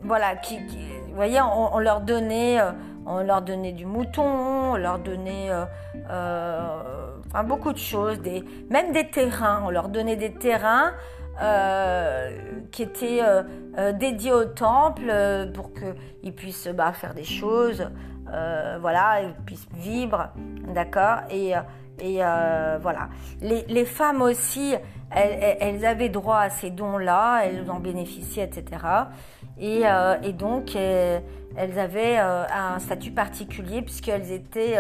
voilà, 0.04 0.34
vous 0.34 1.16
voyez, 1.16 1.40
on, 1.42 1.80
leur 1.80 2.02
donnait, 2.02 2.60
on 3.06 3.24
leur 3.24 3.42
donnait 3.42 3.74
du 3.74 3.86
mouton, 3.86 4.24
on 4.24 4.76
leur 4.76 5.00
donnait 5.00 5.50
beaucoup 7.42 7.74
de 7.74 7.80
choses, 7.80 8.20
même 8.70 8.92
des 8.92 9.08
terrains. 9.08 9.64
On 9.66 9.72
leur 9.72 9.90
donnait 9.90 10.18
des 10.18 10.34
terrains 10.34 10.94
euh, 11.42 12.30
qui 12.72 12.84
étaient 12.84 13.24
euh, 13.24 13.42
euh, 13.80 13.92
dédiés 13.92 14.34
au 14.34 14.46
temple 14.46 15.12
pour 15.52 15.72
qu'ils 15.74 16.34
puissent 16.34 16.68
bah, 16.68 16.94
faire 16.94 17.16
des 17.16 17.24
choses, 17.24 17.90
voilà, 18.80 19.22
ils 19.24 19.34
puissent 19.46 19.68
vivre, 19.74 20.30
d'accord 20.74 21.22
Et, 21.32 21.54
voilà. 22.82 23.10
Les, 23.42 23.86
femmes 23.86 24.22
aussi, 24.22 24.76
elles, 25.10 25.86
avaient 25.86 26.10
droit 26.10 26.38
à 26.38 26.50
ces 26.50 26.70
dons-là, 26.70 27.42
elles 27.46 27.70
en 27.70 27.80
bénéficiaient, 27.80 28.44
etc. 28.44 28.82
Et, 29.60 29.84
et 30.24 30.34
donc, 30.34 30.76
elles 30.76 31.80
avaient 31.80 32.18
un 32.18 32.80
statut 32.80 33.12
particulier 33.12 33.82
puisqu'elles 33.82 34.32
étaient 34.32 34.78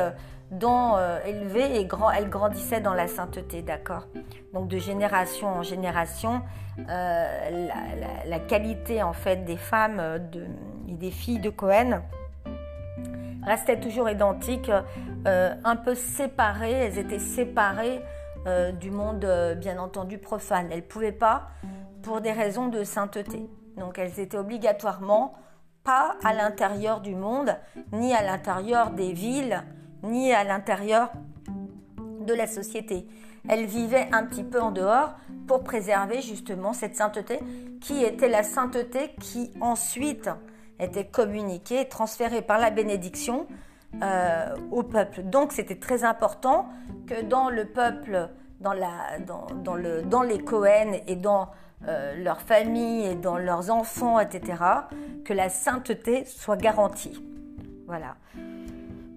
dont 0.51 0.95
euh, 0.95 1.19
élevée 1.25 1.79
et 1.79 1.85
grand, 1.85 2.11
elle 2.11 2.29
grandissait 2.29 2.81
dans 2.81 2.93
la 2.93 3.07
sainteté, 3.07 3.61
d'accord 3.61 4.07
Donc 4.53 4.67
de 4.67 4.77
génération 4.77 5.47
en 5.47 5.63
génération, 5.63 6.41
euh, 6.89 7.67
la, 8.25 8.39
qualité 8.39 9.03
en 9.03 9.13
fait 9.13 9.45
des 9.45 9.57
femmes 9.57 9.99
euh, 9.99 10.19
et 10.87 10.93
des 10.93 11.11
filles 11.11 11.39
de 11.39 11.49
Cohen 11.49 12.01
restait 13.43 13.79
toujours 13.79 14.09
identique, 14.09 14.71
un 15.25 15.75
peu 15.75 15.95
séparées, 15.95 16.71
elles 16.71 16.97
étaient 16.97 17.19
séparées 17.19 18.01
du 18.79 18.89
monde, 18.89 19.25
bien 19.57 19.77
entendu, 19.79 20.17
profane. 20.17 20.67
Elles 20.71 20.77
ne 20.77 20.81
pouvaient 20.83 21.11
pas 21.11 21.49
pour 22.03 22.21
des 22.21 22.31
raisons 22.31 22.69
de 22.69 22.85
sainteté. 22.85 23.49
Donc 23.75 23.99
elles 23.99 24.17
étaient 24.21 24.37
obligatoirement 24.37 25.33
pas 25.83 26.15
à 26.23 26.33
l'intérieur 26.33 27.01
du 27.01 27.15
monde, 27.15 27.55
ni 27.91 28.13
à 28.13 28.23
l'intérieur 28.23 28.91
des 28.91 29.11
villes, 29.11 29.63
ni 30.03 30.31
à 30.33 30.43
l'intérieur 30.43 31.11
de 32.21 32.33
la 32.33 32.47
société. 32.47 33.07
Elles 33.49 33.65
vivaient 33.65 34.07
un 34.11 34.23
petit 34.25 34.43
peu 34.43 34.61
en 34.61 34.71
dehors 34.71 35.15
pour 35.47 35.63
préserver 35.63 36.21
justement 36.21 36.73
cette 36.73 36.95
sainteté 36.95 37.39
qui 37.81 38.03
était 38.03 38.29
la 38.29 38.43
sainteté 38.43 39.11
qui 39.19 39.51
ensuite 39.59 40.29
était 40.79 41.05
communiquée, 41.05 41.85
transférée 41.89 42.41
par 42.41 42.57
la 42.57 42.69
bénédiction 42.69 43.47
euh, 44.01 44.55
au 44.71 44.83
peuple. 44.83 45.23
Donc 45.23 45.51
c'était 45.51 45.77
très 45.77 46.03
important 46.03 46.67
que 47.07 47.21
dans 47.21 47.49
le 47.49 47.65
peuple, 47.65 48.29
dans, 48.59 50.23
les 50.23 50.39
Cohen 50.39 50.93
et 51.05 51.15
dans 51.15 51.49
euh, 51.87 52.15
leurs 52.15 52.41
familles 52.41 53.05
et 53.05 53.15
dans 53.15 53.37
leurs 53.37 53.69
enfants, 53.69 54.19
etc., 54.19 54.63
que 55.25 55.33
la 55.33 55.49
sainteté 55.49 56.25
soit 56.25 56.55
garantie. 56.55 57.21
Voilà. 57.85 58.15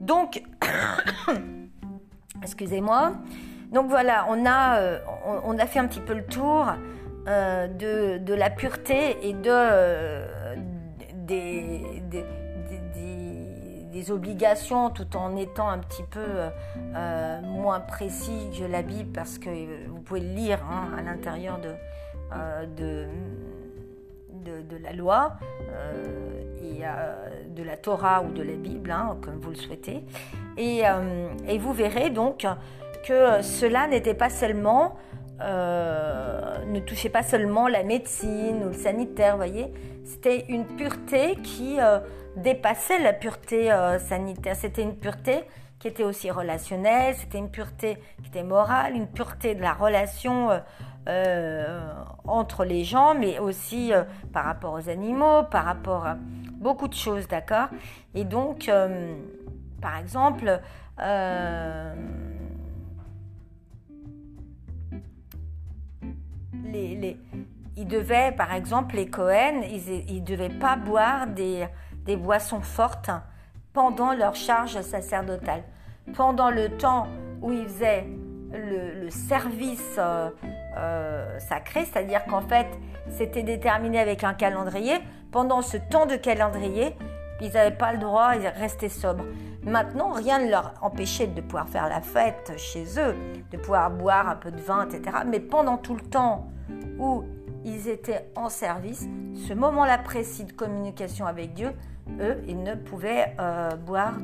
Donc, 0.06 0.40
excusez-moi. 2.42 3.14
Donc 3.72 3.88
voilà, 3.88 4.26
on 4.28 4.46
a, 4.46 4.78
euh, 4.78 4.98
on, 5.44 5.58
fait 5.58 5.80
un 5.80 5.88
petit 5.88 6.00
peu 6.00 6.14
le 6.14 6.24
tour 6.24 6.66
euh, 7.26 7.66
de, 7.66 8.34
la 8.34 8.48
pureté 8.50 9.16
et 9.28 9.32
de, 9.32 10.22
des, 11.26 12.24
obligations 14.08 14.90
tout 14.90 15.16
en 15.16 15.34
étant 15.34 15.68
un 15.68 15.78
petit 15.78 16.04
peu 16.04 16.20
moins 17.42 17.80
précis 17.80 18.50
que 18.56 18.62
la 18.64 18.82
Bible 18.82 19.10
parce 19.12 19.36
que 19.38 19.88
vous 19.88 20.00
pouvez 20.00 20.20
le 20.20 20.28
lire 20.28 20.60
hein, 20.70 20.96
à 20.96 21.02
l'intérieur 21.02 21.58
de, 21.58 21.74
euh, 22.32 23.06
de, 24.46 24.76
la 24.76 24.92
loi 24.92 25.34
euh, 25.70 26.42
et 26.62 26.84
euh, 26.84 27.44
de 27.48 27.62
la 27.62 27.76
Torah 27.76 28.22
ou 28.22 28.32
de 28.32 28.42
la 28.42 28.54
Bible, 28.54 28.90
hein, 28.90 29.16
comme 29.22 29.38
vous 29.40 29.50
le 29.50 29.56
souhaitez. 29.56 30.04
Et, 30.56 30.82
et, 31.48 31.58
vous 31.58 31.72
verrez 31.72 32.10
donc 32.10 32.46
que 33.06 33.42
cela 33.42 33.86
n'était 33.86 34.14
pas 34.14 34.30
seulement, 34.30 34.96
ne 35.38 36.80
touchait 36.80 37.10
pas 37.10 37.22
seulement 37.22 37.68
la 37.68 37.82
médecine 37.82 38.62
ou 38.64 38.68
le 38.68 38.72
sanitaire, 38.72 39.36
voyez, 39.36 39.72
c'était 40.04 40.46
une 40.48 40.64
pureté 40.64 41.36
qui 41.42 41.76
dépassait 42.36 43.00
la 43.00 43.12
pureté 43.12 43.70
sanitaire. 43.98 44.56
C'était 44.56 44.82
une 44.82 44.96
pureté 44.96 45.44
était 45.86 46.04
aussi 46.04 46.30
relationnelle, 46.30 47.14
c'était 47.16 47.38
une 47.38 47.50
pureté 47.50 47.98
qui 48.22 48.28
était 48.28 48.42
morale, 48.42 48.94
une 48.94 49.06
pureté 49.06 49.54
de 49.54 49.62
la 49.62 49.72
relation 49.72 50.50
euh, 51.08 51.92
entre 52.24 52.64
les 52.64 52.82
gens, 52.82 53.14
mais 53.14 53.38
aussi 53.38 53.92
euh, 53.92 54.02
par 54.32 54.44
rapport 54.44 54.72
aux 54.72 54.88
animaux, 54.88 55.44
par 55.44 55.64
rapport 55.64 56.04
à 56.04 56.16
beaucoup 56.54 56.88
de 56.88 56.94
choses, 56.94 57.28
d'accord? 57.28 57.68
Et 58.14 58.24
donc, 58.24 58.68
euh, 58.68 59.14
par 59.80 59.98
exemple, 59.98 60.60
les, 66.64 66.96
les, 66.96 67.16
ils 67.76 67.86
devaient, 67.86 68.32
par 68.32 68.52
exemple, 68.52 68.96
les 68.96 69.08
Cohen, 69.08 69.62
ils 69.62 70.22
ne 70.22 70.26
devaient 70.26 70.48
pas 70.48 70.74
boire 70.74 71.28
des, 71.28 71.68
des 72.04 72.16
boissons 72.16 72.62
fortes 72.62 73.10
pendant 73.72 74.12
leur 74.12 74.34
charge 74.34 74.80
sacerdotale. 74.80 75.62
Pendant 76.14 76.50
le 76.50 76.68
temps 76.76 77.08
où 77.42 77.52
ils 77.52 77.66
faisaient 77.66 78.06
le, 78.52 79.10
service 79.10 79.98
euh, 79.98 81.38
sacré, 81.38 81.84
c'est-à-dire 81.84 82.24
qu'en 82.26 82.40
fait, 82.40 82.66
c'était 83.10 83.42
déterminé 83.42 83.98
avec 83.98 84.24
un 84.24 84.34
calendrier. 84.34 84.94
Pendant 85.30 85.62
ce 85.62 85.76
temps 85.76 86.06
de 86.06 86.16
calendrier, 86.16 86.96
ils 87.40 87.52
n'avaient 87.52 87.76
pas 87.76 87.92
le 87.92 87.98
droit, 87.98 88.32
ils 88.36 88.46
restaient 88.46 88.88
sobres. 88.88 89.24
Maintenant, 89.62 90.12
rien 90.12 90.38
ne 90.38 90.50
leur 90.50 90.74
empêchait 90.80 91.26
de 91.26 91.40
pouvoir 91.40 91.68
faire 91.68 91.88
la 91.88 92.00
fête 92.00 92.52
chez 92.56 92.84
eux, 92.98 93.14
de 93.50 93.56
pouvoir 93.56 93.90
boire 93.90 94.28
un 94.28 94.36
peu 94.36 94.50
de 94.50 94.60
vin, 94.60 94.88
etc. 94.88 95.18
Mais 95.26 95.40
pendant 95.40 95.76
tout 95.76 95.94
le 95.94 96.02
temps 96.02 96.48
où 96.98 97.24
ils 97.64 97.88
étaient 97.88 98.30
en 98.36 98.48
service, 98.48 99.06
ce 99.34 99.52
moment-là 99.54 99.98
précis 99.98 100.44
de 100.44 100.52
communication 100.52 101.26
avec 101.26 101.52
Dieu, 101.52 101.72
eux, 102.20 102.40
ils 102.46 102.62
ne 102.62 102.74
pouvaient 102.74 103.34
euh, 103.40 103.74
boire 103.74 104.14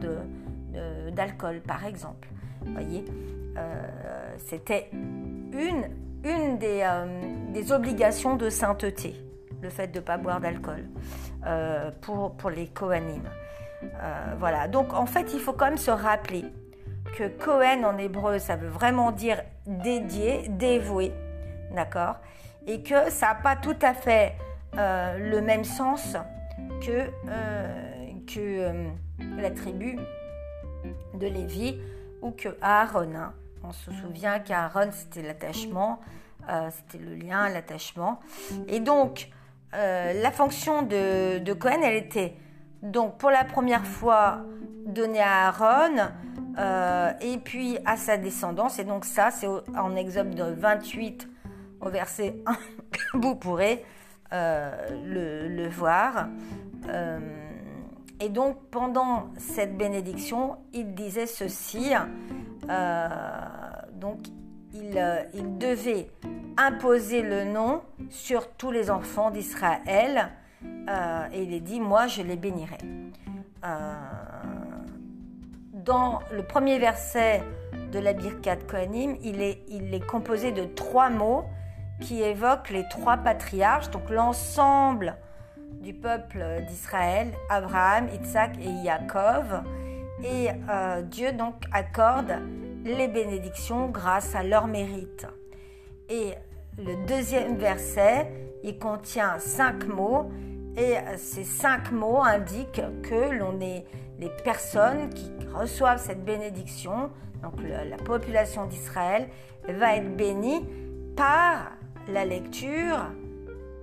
d'alcool, 1.12 1.61
par 1.61 1.85
exemple. 1.87 2.28
Vous 2.64 2.72
voyez, 2.72 3.04
euh, 3.56 4.35
c'était 4.38 4.88
une 4.92 5.85
euh, 6.24 7.06
des, 7.52 7.72
obligations 7.72 8.37
de 8.37 8.48
sainteté, 8.48 9.16
le 9.61 9.70
fait 9.70 9.88
de 9.88 9.98
ne 9.98 10.04
pas 10.04 10.18
boire 10.18 10.40
d'alcool 10.40 10.85
euh, 11.46 11.90
pour, 12.00 12.50
les 12.50 12.68
Kohanim. 12.68 13.22
Euh, 13.82 14.35
voilà, 14.38 14.68
donc 14.68 14.92
en 14.92 15.06
fait, 15.06 15.32
il 15.35 15.40
faut 15.40 15.52
quand 15.52 15.64
même 15.64 15.76
se 15.76 15.90
rappeler 15.90 16.44
que 17.16 17.26
Kohen 17.26 17.85
en 17.85 17.98
hébreu, 17.98 18.38
ça 18.38 18.54
veut 18.54 18.68
vraiment 18.68 19.11
dire 19.11 19.42
dédié, 19.66 20.46
dévoué, 20.48 21.12
d'accord? 21.74 22.16
Et 22.66 22.82
que 22.82 23.11
ça 23.11 23.28
n'a 23.28 23.35
pas 23.35 23.56
tout 23.56 23.76
à 23.82 23.92
fait 23.92 24.35
le 24.74 25.40
même 25.40 25.64
sens 25.64 26.16
que 26.80 27.11
la 29.38 29.50
tribu 29.50 29.98
de 31.14 31.26
Lévi 31.26 31.78
ou 32.20 32.30
que 32.30 32.56
Aaron. 32.60 33.14
Hein. 33.14 33.32
On 33.64 33.72
se 33.72 33.92
souvient 33.92 34.40
qu'Aaron, 34.40 34.90
c'était 34.90 35.22
l'attachement, 35.22 36.00
euh, 36.48 36.68
c'était 36.70 37.02
le 37.02 37.14
lien, 37.14 37.48
l'attachement. 37.48 38.20
Et 38.66 38.80
donc, 38.80 39.28
euh, 39.74 40.20
la 40.20 40.30
fonction 40.32 40.82
de, 40.82 41.52
Cohen, 41.52 41.80
elle 41.82 41.96
était 41.96 42.34
donc 42.82 43.18
pour 43.18 43.30
la 43.30 43.44
première 43.44 43.86
fois 43.86 44.40
donnée 44.86 45.20
à 45.20 45.48
Aaron 45.48 46.10
euh, 46.58 47.12
et 47.20 47.38
puis 47.38 47.78
à 47.86 47.96
sa 47.96 48.16
descendance. 48.16 48.80
Et 48.80 48.84
donc 48.84 49.04
ça, 49.04 49.30
c'est 49.30 49.46
en 49.46 49.94
Exode 49.94 50.34
28 50.34 51.28
au 51.80 51.88
verset 51.88 52.36
1, 52.46 52.56
vous 53.18 53.36
pourrez 53.36 53.84
le, 54.32 55.48
le, 55.48 55.68
voir. 55.68 56.28
Et 58.22 58.28
donc 58.28 58.56
pendant 58.70 59.30
cette 59.37 59.76
bénédiction, 59.76 60.56
il 60.72 60.94
disait 60.94 61.26
ceci. 61.26 61.92
Euh, 62.70 63.08
donc, 63.94 64.18
euh, 64.76 65.22
il, 65.35 65.58
devait 65.58 66.08
imposer 66.56 67.22
le 67.22 67.42
nom 67.44 67.82
sur 68.11 68.52
tous 68.52 68.70
les 68.70 68.92
enfants 68.92 69.32
d'Israël. 69.32 70.30
Euh, 70.88 71.26
et 71.32 71.42
il 71.42 71.52
est 71.52 71.61
dit, 71.61 71.80
moi, 71.80 72.06
je 72.06 72.22
les 72.22 72.37
bénirai. 72.37 72.78
dans 75.74 76.20
le 76.30 76.44
premier 76.44 76.78
verset 76.78 77.42
de 77.90 77.98
la 77.98 78.12
Birkat 78.12 78.56
Kohanim, 78.68 79.16
il 79.24 79.42
il 79.68 79.92
est 79.92 80.06
composé 80.06 80.52
de 80.52 80.64
trois 80.64 81.11
mots 81.11 81.44
qui 82.00 82.22
évoquent 82.22 82.70
les 82.70 82.87
trois 82.88 83.16
patriarches, 83.16 83.90
donc 83.90 84.08
l'ensemble 84.11 85.16
du 85.82 85.92
peuple 85.92 86.44
d'Israël, 86.68 87.32
Abraham, 87.50 88.08
Isaac 88.22 88.52
et 88.60 88.70
Yaakov. 88.70 89.62
Et 90.24 90.48
euh, 90.70 91.02
Dieu 91.02 91.32
donc 91.32 91.54
accorde 91.72 92.38
les 92.84 93.08
bénédictions 93.08 93.88
grâce 93.88 94.34
à 94.34 94.42
leur 94.42 94.66
mérite. 94.66 95.26
Et 96.08 96.34
le 96.78 97.06
deuxième 97.06 97.56
verset, 97.56 98.30
il 98.62 98.78
contient 98.78 99.38
cinq 99.38 99.86
mots 99.86 100.30
et 100.76 100.94
ces 101.16 101.44
cinq 101.44 101.92
mots 101.92 102.22
indiquent 102.22 102.82
que 103.02 103.36
l'on 103.36 103.60
est 103.60 103.84
les 104.18 104.30
personnes 104.44 105.10
qui 105.10 105.30
reçoivent 105.52 105.98
cette 106.00 106.24
bénédiction, 106.24 107.10
donc 107.42 107.54
la 107.62 107.96
population 107.96 108.66
d'Israël, 108.66 109.28
va 109.68 109.96
être 109.96 110.16
bénie 110.16 110.64
par 111.16 111.72
la 112.08 112.24
lecture 112.24 112.98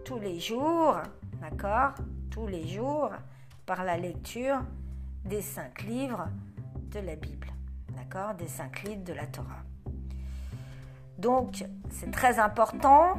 tous 0.05 0.19
les 0.19 0.39
jours, 0.39 0.97
d'accord? 1.41 1.93
Tous 2.29 2.47
les 2.47 2.67
jours, 2.67 3.11
par 3.65 3.83
la 3.83 3.97
lecture 3.97 4.61
des 5.25 5.41
cinq 5.41 5.83
livres 5.83 6.27
de 6.91 6.99
la 6.99 7.15
Bible, 7.15 7.47
d'accord? 7.95 8.33
Des 8.35 8.47
cinq 8.47 8.83
livres 8.83 9.03
de 9.03 9.13
la 9.13 9.25
Torah. 9.27 9.63
Donc, 11.17 11.65
c'est 11.89 12.11
très 12.11 12.39
important. 12.39 13.17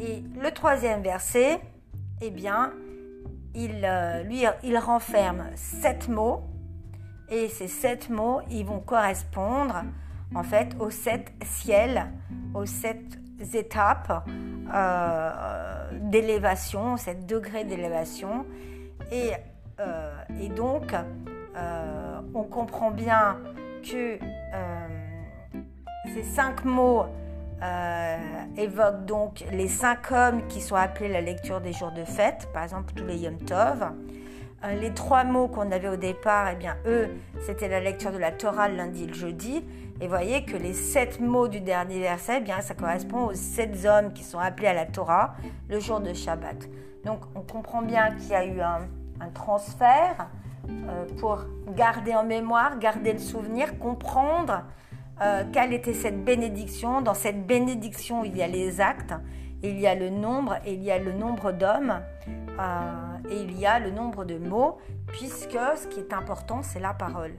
Et 0.00 0.24
le 0.40 0.50
troisième 0.50 1.02
verset, 1.02 1.60
eh 2.20 2.30
bien, 2.30 2.72
il, 3.54 3.84
euh, 3.84 4.80
renferme 4.80 5.44
sept 5.54 6.08
mots. 6.08 6.42
Et 7.28 7.48
ces 7.48 7.68
sept 7.68 8.08
mots, 8.08 8.40
ils 8.50 8.64
vont 8.64 8.80
correspondre 8.80 9.82
en 10.34 10.42
fait 10.42 10.76
aux 10.80 10.90
sept 10.90 11.32
ciels, 11.42 12.06
aux 12.54 12.66
sept 12.66 13.18
étapes 13.54 14.24
euh, 14.74 15.30
d'élévation, 15.92 16.96
sept 16.96 17.26
degrés 17.26 17.64
d'élévation. 17.64 18.46
Et 19.12 19.30
euh, 19.78 20.10
et 20.40 20.48
donc, 20.48 20.94
euh, 21.56 22.20
on 22.34 22.44
comprend 22.44 22.90
bien 22.90 23.38
que 23.82 24.18
ces 26.14 26.22
cinq 26.22 26.64
mots 26.64 27.04
évoque 28.56 29.04
donc 29.06 29.44
les 29.52 29.68
cinq 29.68 30.10
hommes 30.12 30.46
qui 30.48 30.60
sont 30.60 30.74
appelés 30.74 31.08
la 31.08 31.20
lecture 31.20 31.60
des 31.60 31.72
jours 31.72 31.92
de 31.92 32.04
fête, 32.04 32.48
par 32.52 32.64
exemple 32.64 32.92
tous 32.94 33.04
les 33.04 33.18
Yom 33.18 33.38
Tov. 33.38 33.92
les 34.80 34.92
trois 34.92 35.24
mots 35.24 35.48
qu'on 35.48 35.70
avait 35.70 35.88
au 35.88 35.96
départ, 35.96 36.48
eh 36.52 36.56
bien 36.56 36.76
eux, 36.86 37.08
c'était 37.40 37.68
la 37.68 37.80
lecture 37.80 38.12
de 38.12 38.18
la 38.18 38.32
Torah 38.32 38.68
le 38.68 38.76
lundi 38.76 39.04
et 39.04 39.06
le 39.06 39.14
jeudi. 39.14 39.64
Et 40.00 40.08
voyez 40.08 40.44
que 40.44 40.56
les 40.56 40.74
sept 40.74 41.20
mots 41.20 41.48
du 41.48 41.60
dernier 41.60 42.00
verset, 42.00 42.38
eh 42.38 42.40
bien, 42.40 42.60
ça 42.60 42.74
correspond 42.74 43.26
aux 43.26 43.34
sept 43.34 43.86
hommes 43.86 44.12
qui 44.12 44.24
sont 44.24 44.38
appelés 44.38 44.68
à 44.68 44.74
la 44.74 44.84
Torah 44.84 45.34
le 45.70 45.80
jour 45.80 46.00
de 46.00 46.12
Shabbat. 46.12 46.68
Donc 47.04 47.20
on 47.34 47.40
comprend 47.40 47.80
bien 47.80 48.14
qu'il 48.16 48.28
y 48.28 48.34
a 48.34 48.44
eu 48.44 48.60
un, 48.60 48.80
transfert 49.32 50.28
euh, 50.68 51.06
pour 51.18 51.44
garder 51.74 52.14
en 52.14 52.24
mémoire, 52.24 52.78
garder 52.78 53.14
le 53.14 53.18
souvenir, 53.18 53.78
comprendre 53.78 54.64
euh, 55.22 55.44
quelle 55.50 55.72
était 55.72 55.94
cette 55.94 56.22
bénédiction. 56.24 57.00
Dans 57.00 57.14
cette 57.14 57.46
bénédiction, 57.46 58.24
il 58.24 58.36
y 58.36 58.42
a 58.42 58.48
les 58.48 58.82
actes, 58.82 59.14
il 59.62 59.80
y 59.80 59.86
a 59.86 59.94
le 59.94 60.10
nombre, 60.10 60.56
il 60.66 60.82
y 60.82 60.90
a 60.90 60.98
le 60.98 61.12
nombre 61.12 61.52
d'hommes, 61.52 62.02
euh, 62.28 63.30
et 63.30 63.40
il 63.40 63.58
y 63.58 63.64
a 63.64 63.78
le 63.78 63.90
nombre 63.90 64.26
de 64.26 64.36
mots, 64.36 64.76
puisque 65.06 65.58
ce 65.76 65.86
qui 65.86 66.00
est 66.00 66.12
important, 66.12 66.62
c'est 66.62 66.80
la 66.80 66.92
parole. 66.92 67.32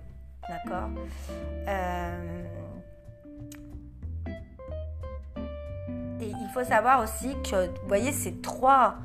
D'accord 0.47 0.89
Et 6.19 6.27
il 6.27 6.49
faut 6.53 6.63
savoir 6.63 7.03
aussi 7.03 7.35
que, 7.43 7.67
vous 7.67 7.87
voyez, 7.87 8.11
ces 8.11 8.35
trois 8.37 8.97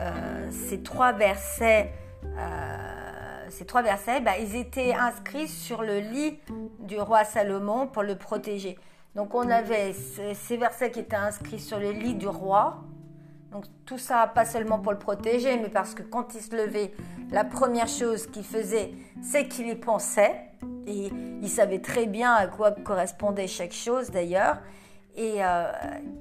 euh, 0.00 0.48
ces 0.52 0.80
trois 0.82 1.12
versets, 1.12 1.92
euh, 2.24 3.46
ces 3.48 3.66
trois 3.66 3.82
versets, 3.82 4.20
bah, 4.20 4.38
ils 4.38 4.54
étaient 4.54 4.94
inscrits 4.94 5.48
sur 5.48 5.82
le 5.82 5.98
lit 5.98 6.38
du 6.78 7.00
roi 7.00 7.24
Salomon 7.24 7.88
pour 7.88 8.04
le 8.04 8.14
protéger. 8.14 8.78
Donc 9.16 9.34
on 9.34 9.48
avait 9.50 9.92
ces 9.92 10.56
versets 10.56 10.92
qui 10.92 11.00
étaient 11.00 11.16
inscrits 11.16 11.58
sur 11.58 11.80
le 11.80 11.90
lit 11.90 12.14
du 12.14 12.28
roi. 12.28 12.84
Donc 13.52 13.64
tout 13.86 13.98
ça, 13.98 14.26
pas 14.26 14.44
seulement 14.44 14.78
pour 14.78 14.92
le 14.92 14.98
protéger, 14.98 15.56
mais 15.56 15.68
parce 15.68 15.94
que 15.94 16.02
quand 16.02 16.34
il 16.34 16.40
se 16.40 16.54
levait, 16.54 16.92
la 17.30 17.44
première 17.44 17.88
chose 17.88 18.26
qu'il 18.26 18.44
faisait, 18.44 18.92
c'est 19.22 19.48
qu'il 19.48 19.68
y 19.68 19.74
pensait. 19.74 20.34
Et 20.86 21.10
il 21.42 21.48
savait 21.48 21.80
très 21.80 22.06
bien 22.06 22.32
à 22.32 22.46
quoi 22.46 22.72
correspondait 22.72 23.46
chaque 23.46 23.72
chose 23.72 24.10
d'ailleurs. 24.10 24.58
Et, 25.16 25.44
euh, 25.44 25.70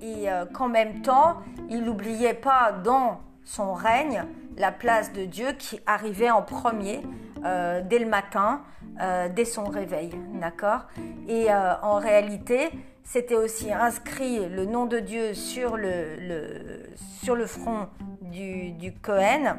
et 0.01 0.25
qu'en 0.53 0.69
même 0.69 1.01
temps, 1.01 1.37
il 1.69 1.83
n'oubliait 1.83 2.33
pas 2.33 2.71
dans 2.71 3.19
son 3.43 3.73
règne, 3.73 4.25
la 4.57 4.71
place 4.71 5.13
de 5.13 5.25
Dieu 5.25 5.53
qui 5.57 5.79
arrivait 5.85 6.29
en 6.29 6.41
premier 6.41 7.01
euh, 7.45 7.81
dès 7.83 7.99
le 7.99 8.07
matin, 8.07 8.61
euh, 9.01 9.29
dès 9.29 9.45
son 9.45 9.65
réveil, 9.65 10.11
d'accord? 10.41 10.85
Et 11.27 11.51
euh, 11.51 11.73
en 11.81 11.97
réalité, 11.97 12.69
c'était 13.07 13.35
aussi 13.35 13.71
inscrit 13.71 14.47
le 14.49 14.65
nom 14.65 14.85
de 14.85 14.99
Dieu 14.99 15.33
sur 15.33 15.77
le, 15.77 17.47
front 17.47 17.87
du, 18.21 18.93
Cohen, 19.01 19.57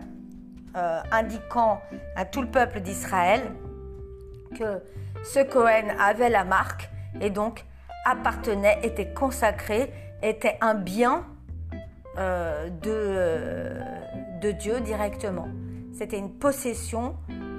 indiquant 1.10 1.80
à 2.14 2.24
tout 2.24 2.42
le 2.42 2.48
peuple 2.48 2.80
d'Israël 2.80 3.40
que 4.56 4.82
ce 5.24 5.40
Cohen 5.40 5.94
avait 5.98 6.28
la 6.28 6.44
marque 6.44 6.90
et 7.20 7.30
donc 7.30 7.64
appartenait, 8.04 8.78
était 8.82 9.12
consacré, 9.12 9.92
était 10.22 10.58
un 10.60 10.74
bien 10.74 11.24
euh, 12.18 12.68
de, 12.68 12.90
euh, 12.90 13.80
de 14.40 14.50
Dieu 14.50 14.80
directement. 14.80 15.48
C'était 15.92 16.18
une 16.18 16.32
possession 16.32 17.16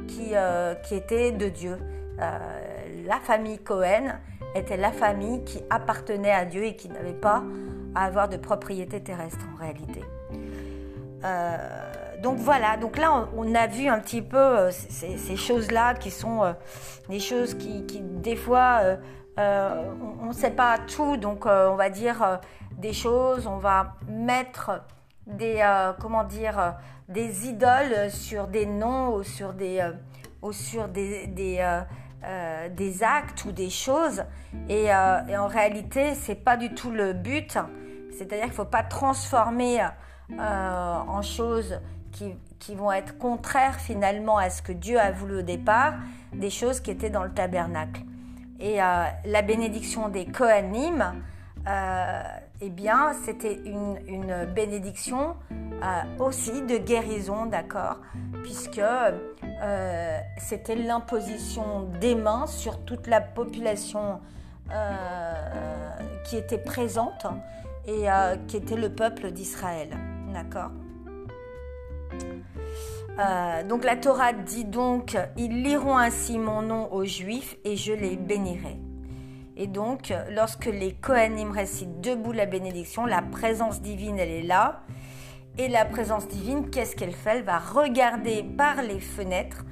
qui, 0.07 0.31
euh, 0.33 0.75
qui 0.75 0.95
était 0.95 1.31
de 1.31 1.49
Dieu. 1.49 1.77
la 2.19 3.19
famille 3.21 3.59
Cohen 3.59 4.19
était 4.55 4.77
la 4.77 4.91
famille 4.91 5.43
qui 5.43 5.59
appartenait 5.69 6.31
à 6.31 6.45
Dieu 6.45 6.63
et 6.63 6.75
qui 6.75 6.89
n'avait 6.89 7.13
pas 7.13 7.43
à 7.95 8.05
avoir 8.05 8.29
de 8.29 8.37
propriété 8.37 9.01
terrestre 9.01 9.45
en 9.53 9.57
réalité. 9.57 10.01
donc 12.21 12.37
voilà, 12.37 12.77
donc 12.77 12.97
là 12.97 13.27
on, 13.35 13.55
a 13.55 13.67
vu 13.67 13.87
un 13.87 13.99
petit 13.99 14.21
peu 14.21 14.69
ces, 14.71 15.35
choses-là 15.35 15.93
qui 15.95 16.11
sont 16.11 16.55
des 17.09 17.19
choses 17.19 17.55
qui, 17.55 17.85
qui 17.85 18.01
des 18.01 18.35
fois 18.35 18.81
on 19.37 20.27
ne 20.27 20.33
sait 20.33 20.51
pas 20.51 20.77
tout, 20.77 21.17
donc 21.17 21.45
on 21.45 21.75
va 21.75 21.89
dire 21.89 22.39
des 22.79 22.93
choses, 22.93 23.45
on 23.45 23.57
va 23.57 23.95
mettre 24.07 24.81
des, 25.27 25.59
euh, 25.61 25.93
comment 25.99 26.23
dire, 26.23 26.59
euh, 26.59 26.71
des 27.07 27.47
idoles 27.47 28.09
sur 28.09 28.47
des 28.47 28.65
noms 28.65 29.15
ou 29.15 29.23
sur 29.23 29.53
des, 29.53 29.79
euh, 29.79 29.91
ou 30.41 30.51
sur 30.51 30.87
des, 30.87 31.27
des, 32.75 33.03
actes 33.03 33.45
ou 33.45 33.51
des 33.51 33.69
choses. 33.69 34.23
Et, 34.67 34.85
et 34.85 35.37
en 35.37 35.47
réalité, 35.47 36.15
c'est 36.15 36.35
pas 36.35 36.57
du 36.57 36.73
tout 36.73 36.91
le 36.91 37.13
but. 37.13 37.57
C'est-à-dire 38.11 38.45
qu'il 38.45 38.53
faut 38.53 38.65
pas 38.65 38.83
transformer 38.83 39.79
en 40.37 41.21
choses 41.21 41.79
qui, 42.11 42.35
qui, 42.59 42.75
vont 42.75 42.91
être 42.91 43.17
contraires 43.17 43.79
finalement 43.79 44.37
à 44.37 44.49
ce 44.49 44.61
que 44.61 44.71
Dieu 44.73 44.99
a 44.99 45.11
voulu 45.11 45.39
au 45.39 45.41
départ, 45.41 45.93
des 46.33 46.49
choses 46.49 46.79
qui 46.79 46.91
étaient 46.91 47.09
dans 47.09 47.23
le 47.23 47.33
tabernacle. 47.33 48.01
Et 48.59 48.77
la 48.77 49.41
bénédiction 49.41 50.09
des 50.09 50.25
Kohanim, 50.25 51.13
euh, 51.67 52.23
eh 52.61 52.69
bien, 52.69 53.13
c'était 53.25 53.59
une, 53.65 54.45
bénédiction 54.53 55.35
euh, 55.51 55.85
aussi 56.19 56.61
de 56.61 56.77
guérison, 56.77 57.45
d'accord 57.45 57.97
Puisque 58.43 58.79
euh, 58.79 60.19
c'était 60.37 60.75
l'imposition 60.75 61.83
des 61.99 62.15
mains 62.15 62.47
sur 62.47 62.83
toute 62.83 63.07
la 63.07 63.21
population 63.21 64.19
qui 66.25 66.37
était 66.37 66.59
présente 66.59 67.25
et 67.87 68.05
qui 68.47 68.57
était 68.57 68.75
le 68.75 68.93
peuple 68.93 69.31
d'Israël, 69.31 69.89
d'accord 70.31 70.69
donc 73.67 73.83
la 73.83 73.97
Torah 73.97 74.31
dit 74.31 74.63
donc, 74.63 75.17
ils 75.35 75.63
liront 75.63 75.97
ainsi 75.97 76.37
mon 76.37 76.61
nom 76.61 76.93
aux 76.93 77.03
Juifs 77.03 77.57
et 77.65 77.75
je 77.75 77.91
les 77.91 78.15
bénirai. 78.15 78.77
Et 79.61 79.67
donc, 79.67 80.13
lorsque 80.29 80.67
les 80.67 80.93
Kohanim 80.93 81.51
récitent 81.51 81.99
debout 81.99 82.31
la 82.31 82.45
bénédiction, 82.45 83.05
la 83.05 83.21
présence 83.21 83.81
divine, 83.81 84.17
elle 84.17 84.29
est 84.29 84.41
là. 84.41 84.83
Et 85.57 85.67
la 85.67 85.83
présence 85.83 86.29
divine, 86.29 86.69
qu'est-ce 86.69 86.95
qu'elle 86.95 87.11
fait? 87.11 87.39
Elle 87.39 87.43
va 87.43 87.59
regarder 87.59 88.41
par 88.41 88.81
les 88.81 89.01
fenêtres, 89.01 89.65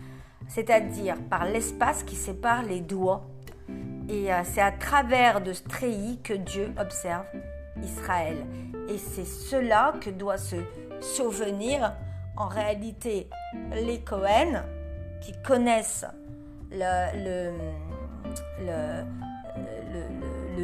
c'est-à-dire 0.49 1.15
par 1.29 1.45
l'espace 1.45 2.03
qui 2.03 2.17
sépare 2.17 2.63
les 2.63 2.81
doigts. 2.81 3.29
Et 4.09 4.33
euh, 4.33 4.41
c'est 4.43 4.61
à 4.61 4.73
travers 4.73 5.39
de 5.39 5.53
ce 5.53 5.63
treillis 5.63 6.19
que 6.21 6.33
Dieu 6.33 6.73
observe 6.77 7.25
Israël. 7.81 8.45
Et 8.89 8.97
c'est 8.97 9.25
cela 9.25 9.93
que 10.01 10.09
doit 10.09 10.37
se 10.37 10.57
souvenir 10.99 11.93
en 12.35 12.49
réalité 12.49 13.29
les 13.71 14.01
Cohen 14.01 14.63
qui 15.21 15.31
connaissent 15.43 16.05
le, 16.71 17.53
le 17.53 17.57
le, 18.59 19.03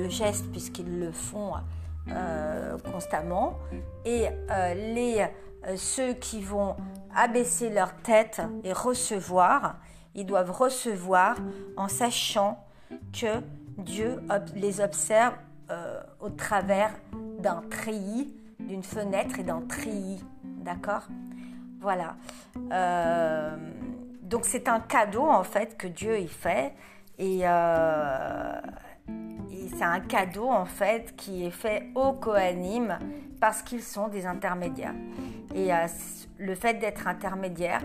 geste 0.10 0.52
puisqu'ils 0.52 1.00
le 1.00 1.12
font 1.12 1.54
euh, 2.10 2.78
constamment. 2.92 3.58
Et 4.04 4.28
euh, 4.28 4.74
les, 4.74 5.26
euh, 5.66 5.78
ceux 5.78 6.14
qui 6.14 6.42
vont 6.42 6.76
abaisser 7.16 7.70
leur 7.70 7.94
tête 7.96 8.42
et 8.66 8.74
recevoir, 8.74 9.78
ils 10.14 10.26
doivent 10.26 10.52
recevoir 10.52 11.38
en 11.78 11.88
sachant 11.88 12.62
que 13.14 13.42
Dieu 13.78 14.22
les 14.56 14.82
observe 14.82 15.34
au 16.20 16.30
travers 16.30 16.92
d'un 17.40 17.64
treillis, 17.72 18.36
d'une 18.60 18.84
fenêtre 18.84 19.40
et 19.40 19.44
d'un 19.44 19.62
treillis. 19.62 20.24
D'accord? 20.44 21.08
Voilà. 21.80 22.16
donc 24.22 24.46
c'est 24.46 24.68
un 24.68 24.80
cadeau 24.80 25.28
en 25.28 25.44
fait 25.44 25.78
que 25.78 25.88
Dieu 25.88 26.20
y 26.20 26.28
fait. 26.28 26.74
Et, 27.18 27.44
c'est 29.76 29.84
un 29.84 30.00
cadeau 30.00 30.50
en 30.50 30.66
fait 30.66 31.14
qui 31.16 31.46
est 31.46 31.52
fait 31.52 31.90
aux 31.96 32.14
Kohanim 32.14 32.98
parce 33.40 33.62
qu'ils 33.62 33.84
sont 33.84 34.08
des 34.08 34.26
intermédiaires. 34.26 34.96
Et 35.54 35.74
euh, 35.74 35.88
le 36.38 36.56
fait 36.56 36.76
d'être 36.76 37.08
intermédiaire, 37.08 37.82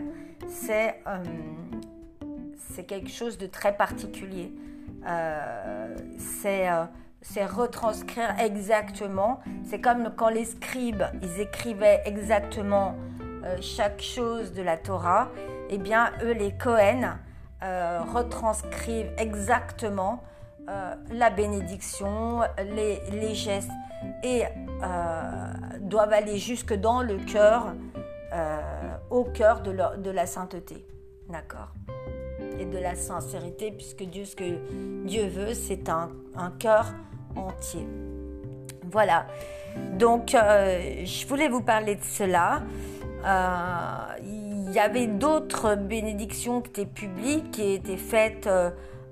c'est 0.47 1.01
euh, 1.07 1.23
quelque 2.87 3.11
chose 3.11 3.39
de 3.39 3.47
très 3.47 3.77
particulier. 3.77 4.53
Euh, 5.07 5.97
c'est 6.17 7.45
retranscrire 7.45 8.39
exactement. 8.39 9.41
C'est 9.65 9.81
comme 9.81 10.13
quand 10.17 10.29
les 10.29 10.45
scribes, 10.45 11.03
ils 11.23 11.41
écrivaient 11.41 12.03
exactement 12.05 12.95
chaque 13.61 14.01
chose 14.01 14.53
de 14.53 14.63
la 14.63 14.77
Torah. 14.77 15.29
Eh 15.71 15.79
bien, 15.79 16.13
eux, 16.23 16.33
les 16.33 16.53
Kohen, 16.53 17.19
retranscrivent 17.61 19.11
exactement 19.19 20.23
euh, 20.69 20.95
la 21.13 21.31
bénédiction, 21.31 22.41
les, 22.59 23.35
gestes, 23.35 23.71
et 24.23 24.45
euh, 24.45 25.53
doivent 25.81 26.13
aller 26.13 26.37
jusque 26.37 26.75
dans 26.75 27.01
le 27.01 27.17
cœur, 27.17 27.73
euh, 28.35 28.61
au 29.09 29.25
cœur 29.25 29.63
de, 29.63 30.11
la 30.11 30.27
sainteté. 30.27 30.87
D'accord 31.31 31.73
Et 32.59 32.67
de 32.67 32.77
la 32.77 32.97
sincérité, 32.97 33.71
puisque 33.71 34.03
Dieu, 34.03 34.27
ce 34.27 34.37
que 34.37 35.07
Dieu 35.07 35.29
veut, 35.29 35.55
c'est 35.55 35.89
un, 35.89 36.11
un 36.37 36.51
cœur 36.51 36.93
entier. 37.35 37.89
Voilà. 38.91 39.27
Donc, 39.95 40.33
je 40.33 41.27
voulais 41.27 41.49
vous 41.49 41.63
parler 41.63 41.95
de 41.95 42.05
cela. 42.05 42.61
il 44.23 44.71
y 44.71 44.79
avait 44.79 45.07
d'autres 45.07 45.77
bénédictions 45.77 46.61
qui 46.61 46.69
étaient 46.69 46.85
publiques, 46.85 47.53
qui 47.53 47.73
étaient 47.73 47.97
faites 47.97 48.47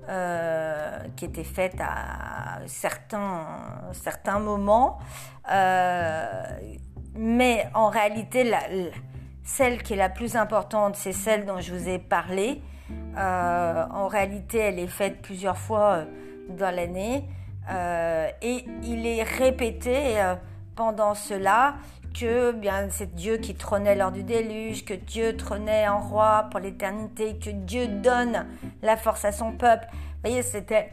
euh, 0.09 0.99
qui 1.17 1.25
était 1.25 1.43
faite 1.43 1.75
à 1.81 2.59
certains, 2.65 3.45
certains 3.91 4.39
moments. 4.39 4.99
Euh, 5.51 6.43
mais 7.15 7.67
en 7.73 7.89
réalité, 7.89 8.49
celle 9.43 9.83
qui 9.83 9.93
est 9.93 9.97
la 9.97 10.09
plus 10.09 10.35
importante, 10.35 10.95
c'est 10.95 11.11
celle 11.11 11.45
dont 11.45 11.59
je 11.59 11.73
vous 11.73 11.89
ai 11.89 11.99
parlé. 11.99 12.61
Euh, 13.17 13.85
en 13.91 14.07
réalité, 14.07 14.59
elle 14.59 14.79
est 14.79 14.87
faite 14.87 15.21
plusieurs 15.21 15.57
fois 15.57 16.05
dans 16.49 16.73
l'année. 16.73 17.25
et 18.41 18.65
il 18.83 19.05
est 19.05 19.23
répété 19.23 20.23
pendant 20.75 21.15
cela 21.15 21.75
que 22.13 22.51
bien 22.51 22.87
c'est 22.89 23.15
Dieu 23.15 23.37
qui 23.37 23.55
trônait 23.55 23.95
lors 23.95 24.11
du 24.11 24.23
déluge, 24.23 24.85
que 24.85 24.93
Dieu 24.93 25.35
trônait 25.37 25.87
en 25.87 25.99
roi 25.99 26.47
pour 26.51 26.59
l'éternité, 26.59 27.37
que 27.37 27.49
Dieu 27.49 27.87
donne 27.87 28.45
la 28.81 28.97
force 28.97 29.25
à 29.25 29.31
son 29.31 29.51
peuple. 29.51 29.87
Vous 29.91 30.29
voyez, 30.29 30.41
c'était 30.41 30.89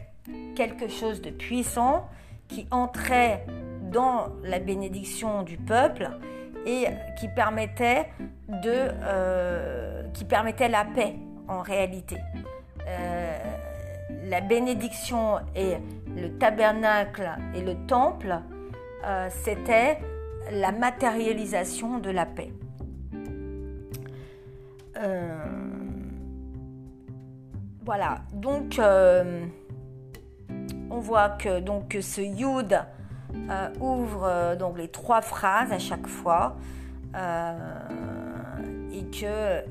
quelque 0.55 0.87
chose 0.87 1.21
de 1.21 1.29
puissant 1.29 2.07
qui 2.47 2.67
entrait 2.71 3.45
dans 3.91 4.27
la 4.43 4.59
bénédiction 4.59 5.43
du 5.43 5.57
peuple 5.57 6.09
et 6.65 6.87
qui 7.19 7.27
permettait 7.27 8.09
euh, 8.65 10.03
la 10.69 10.85
paix 10.85 11.15
en 11.47 11.61
réalité. 11.61 12.17
Euh, 12.87 13.37
la 14.25 14.41
bénédiction 14.41 15.39
et 15.55 15.75
le 16.15 16.37
tabernacle 16.37 17.29
et 17.55 17.61
le 17.61 17.75
temple, 17.87 18.39
euh, 19.03 19.29
c'était 19.43 19.99
la 20.51 20.71
matérialisation 20.71 21.99
de 21.99 22.09
la 22.09 22.25
paix. 22.25 22.51
Euh, 24.97 25.45
voilà, 27.83 28.21
donc 28.33 28.79
euh, 28.79 29.45
on 30.89 30.99
voit 30.99 31.29
que, 31.29 31.59
donc, 31.59 31.97
ce 32.01 32.21
yud 32.21 32.79
euh, 33.49 33.69
ouvre 33.79 34.55
donc 34.55 34.77
les 34.77 34.87
trois 34.87 35.21
phrases 35.21 35.71
à 35.71 35.79
chaque 35.79 36.07
fois 36.07 36.55
et 37.13 39.05
que 39.09 39.63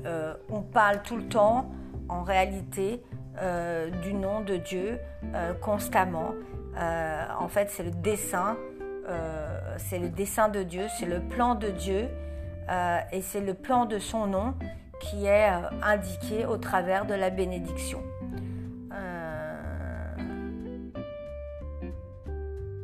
on 0.49 0.61
parle 0.61 1.01
tout 1.03 1.15
le 1.15 1.27
temps 1.27 1.71
en 2.09 2.23
réalité 2.23 3.03
du 4.01 4.15
nom 4.15 4.41
de 4.41 4.57
Dieu 4.57 4.99
constamment. 5.61 6.33
en 6.75 7.47
fait, 7.47 7.69
c'est 7.69 7.83
le 7.83 7.91
dessin 7.91 8.57
c'est 9.77 9.99
le 9.99 10.09
dessin 10.09 10.49
de 10.49 10.63
Dieu, 10.63 10.87
c'est 10.99 11.05
le 11.05 11.19
plan 11.19 11.55
de 11.55 11.69
Dieu 11.69 12.07
euh, 12.69 12.99
et 13.11 13.21
c'est 13.21 13.41
le 13.41 13.53
plan 13.53 13.85
de 13.85 13.99
son 13.99 14.27
nom 14.27 14.53
qui 14.99 15.25
est 15.25 15.49
euh, 15.49 15.69
indiqué 15.83 16.45
au 16.45 16.57
travers 16.57 17.05
de 17.05 17.13
la 17.13 17.29
bénédiction. 17.29 18.01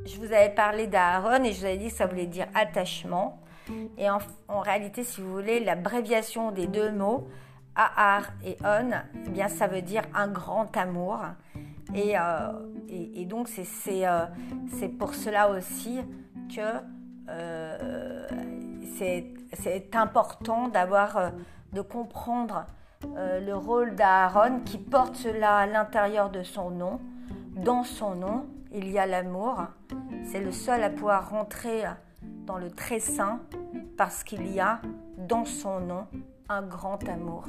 je 0.06 0.18
vous 0.18 0.34
avais 0.34 0.50
parlé 0.50 0.88
d'Aaron 0.88 1.44
et 1.44 1.54
je 1.54 1.60
vous 1.60 1.66
avais 1.66 1.78
dit 1.78 1.88
que 1.88 1.94
ça 1.94 2.06
voulait 2.06 2.26
dire 2.26 2.46
attachement. 2.54 3.40
Et 3.98 4.10
en, 4.10 4.20
réalité, 4.60 5.04
si 5.04 5.22
vous 5.22 5.32
voulez, 5.32 5.60
l'abréviation 5.62 6.52
des 6.52 6.68
deux 6.68 6.92
mots, 6.92 7.28
Ahar 7.76 8.24
et 8.46 8.58
On, 8.64 8.92
eh 9.26 9.30
bien, 9.30 9.48
ça 9.48 9.68
veut 9.68 9.82
dire 9.82 10.04
un 10.14 10.28
grand 10.28 10.76
amour. 10.76 11.22
Euh, 11.96 12.52
et, 12.90 13.26
donc 13.26 13.50
euh, 13.58 14.26
c'est 14.72 14.88
pour 14.88 15.14
cela 15.14 15.50
aussi 15.50 16.00
que 16.56 16.84
euh, 17.30 18.28
c'est 18.94 19.96
important 19.96 20.68
d'avoir, 20.68 21.32
de 21.74 21.82
comprendre 21.82 22.66
le 23.04 23.54
rôle 23.54 23.96
d'Aaron 23.96 24.60
qui 24.66 24.78
porte 24.78 25.16
cela 25.16 25.58
à 25.58 25.66
l'intérieur 25.66 26.30
de 26.30 26.44
son 26.44 26.70
nom. 26.70 27.00
Dans 27.56 27.84
son 27.84 28.16
nom, 28.16 28.46
il 28.72 28.90
y 28.92 29.00
a 29.00 29.08
l'amour. 29.08 29.64
C'est 30.26 30.42
le 30.42 30.52
seul 30.52 30.84
à 30.84 30.90
pouvoir 30.90 31.30
rentrer 31.30 31.84
dans 32.46 32.58
le 32.58 32.70
très 32.70 33.00
saint 33.00 33.40
parce 33.98 34.24
qu'il 34.24 34.54
y 34.54 34.60
a 34.60 34.82
dans 35.18 35.46
son 35.46 35.80
nom 35.80 36.06
un 36.48 36.62
grand 36.62 37.08
amour. 37.10 37.46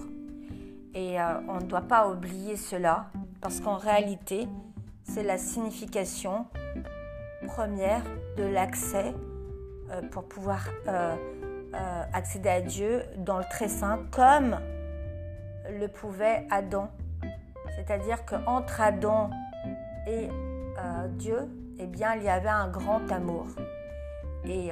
Et 0.94 1.16
on 1.48 1.56
ne 1.56 1.66
doit 1.66 1.82
pas 1.82 2.08
oublier 2.08 2.56
cela 2.56 3.10
parce 3.40 3.60
qu'en 3.60 3.76
réalité, 3.76 4.48
c'est 5.04 5.22
la 5.22 5.38
signification 5.38 6.46
première 7.46 8.02
de 8.36 8.44
l'accès 8.44 9.14
euh, 9.90 10.00
pour 10.10 10.24
pouvoir 10.24 10.64
euh, 10.88 11.14
euh, 11.74 12.02
accéder 12.12 12.48
à 12.48 12.60
Dieu 12.60 13.02
dans 13.18 13.38
le 13.38 13.44
très 13.50 13.68
saint 13.68 14.00
comme 14.10 14.58
le 15.68 15.86
pouvait 15.86 16.46
Adam. 16.50 16.88
C'est-à-dire 17.76 18.24
qu'entre 18.24 18.80
Adam 18.80 19.30
et 20.06 20.28
Dieu, 21.10 21.48
eh 21.78 21.86
bien, 21.86 22.14
il 22.16 22.24
y 22.24 22.28
avait 22.28 22.48
un 22.48 22.68
grand 22.68 23.10
amour. 23.10 23.46
Et, 24.44 24.70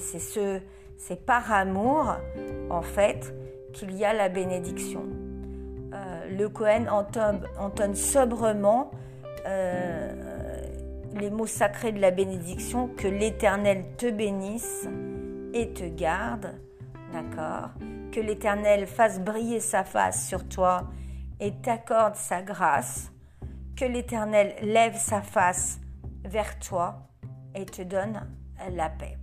c'est 0.00 0.18
ce, 0.18 0.60
c'est 0.98 1.24
par 1.24 1.50
amour, 1.50 2.16
en 2.68 2.82
fait, 2.82 3.34
qu'il 3.72 3.96
y 3.96 4.04
a 4.04 4.12
la 4.12 4.28
bénédiction 4.28 5.04
le 6.28 6.48
Cohen 6.48 6.86
entonne, 6.90 7.94
sobrement 7.94 8.90
les 11.16 11.30
mots 11.30 11.46
sacrés 11.46 11.92
de 11.92 12.00
la 12.00 12.10
bénédiction 12.10 12.88
que 12.88 13.08
l'Éternel 13.08 13.84
te 13.96 14.10
bénisse 14.10 14.88
et 15.52 15.72
te 15.72 15.84
garde, 15.84 16.54
d'accord? 17.12 17.70
Que 18.12 18.20
l'Éternel 18.20 18.86
fasse 18.86 19.20
briller 19.20 19.60
sa 19.60 19.84
face 19.84 20.26
sur 20.28 20.46
toi 20.48 20.84
et 21.40 21.52
t'accorde 21.52 22.14
sa 22.14 22.42
grâce, 22.42 23.10
que 23.76 23.84
l'Éternel 23.84 24.54
lève 24.62 24.96
sa 24.96 25.22
face 25.22 25.80
vers 26.24 26.58
toi 26.58 27.08
et 27.54 27.64
te 27.64 27.82
donne 27.82 28.26
la 28.72 28.88
paix. 28.88 29.16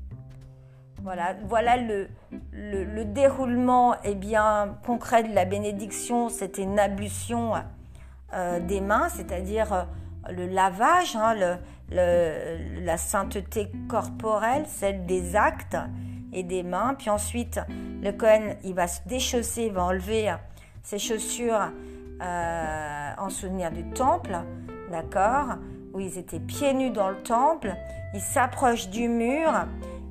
Voilà, 1.04 1.76
le, 1.76 3.04
déroulement 3.04 3.96
eh 4.06 4.16
bien, 4.16 4.78
concret 4.86 5.24
de 5.24 5.34
la 5.34 5.44
bénédiction. 5.44 6.30
C'était 6.30 6.64
une 6.64 6.80
ablution 6.80 7.54
euh, 8.34 8.60
des 8.62 8.80
mains, 8.80 9.10
c'est-à-dire 9.10 9.74
euh, 9.74 9.84
le 10.32 10.48
lavage, 10.48 11.18
hein, 11.18 11.36
la 11.94 12.98
sainteté 12.98 13.72
corporelle, 13.88 14.66
celle 14.68 15.06
des 15.06 15.36
actes 15.36 15.78
et 16.34 16.44
des 16.44 16.64
mains. 16.64 16.96
Puis 16.98 17.10
ensuite, 17.10 17.60
le 18.02 18.12
Cohen, 18.12 18.56
il 18.64 18.74
va 18.74 18.88
se 18.88 19.02
déchausser, 19.08 19.64
il 19.64 19.74
va 19.74 19.84
enlever 19.84 20.34
ses 20.82 21.00
chaussures 21.00 21.72
euh, 22.22 23.10
en 23.18 23.30
souvenir 23.30 23.72
du 23.72 23.84
temple, 23.90 24.38
d'accord 24.92 25.56
Où 25.94 26.00
ils 26.00 26.18
étaient 26.18 26.40
pieds 26.40 26.74
nus 26.74 26.92
dans 26.92 27.10
le 27.10 27.22
temple. 27.22 27.74
Il 28.14 28.22
s'approche 28.22 28.90
du 28.90 29.08
mur 29.08 29.52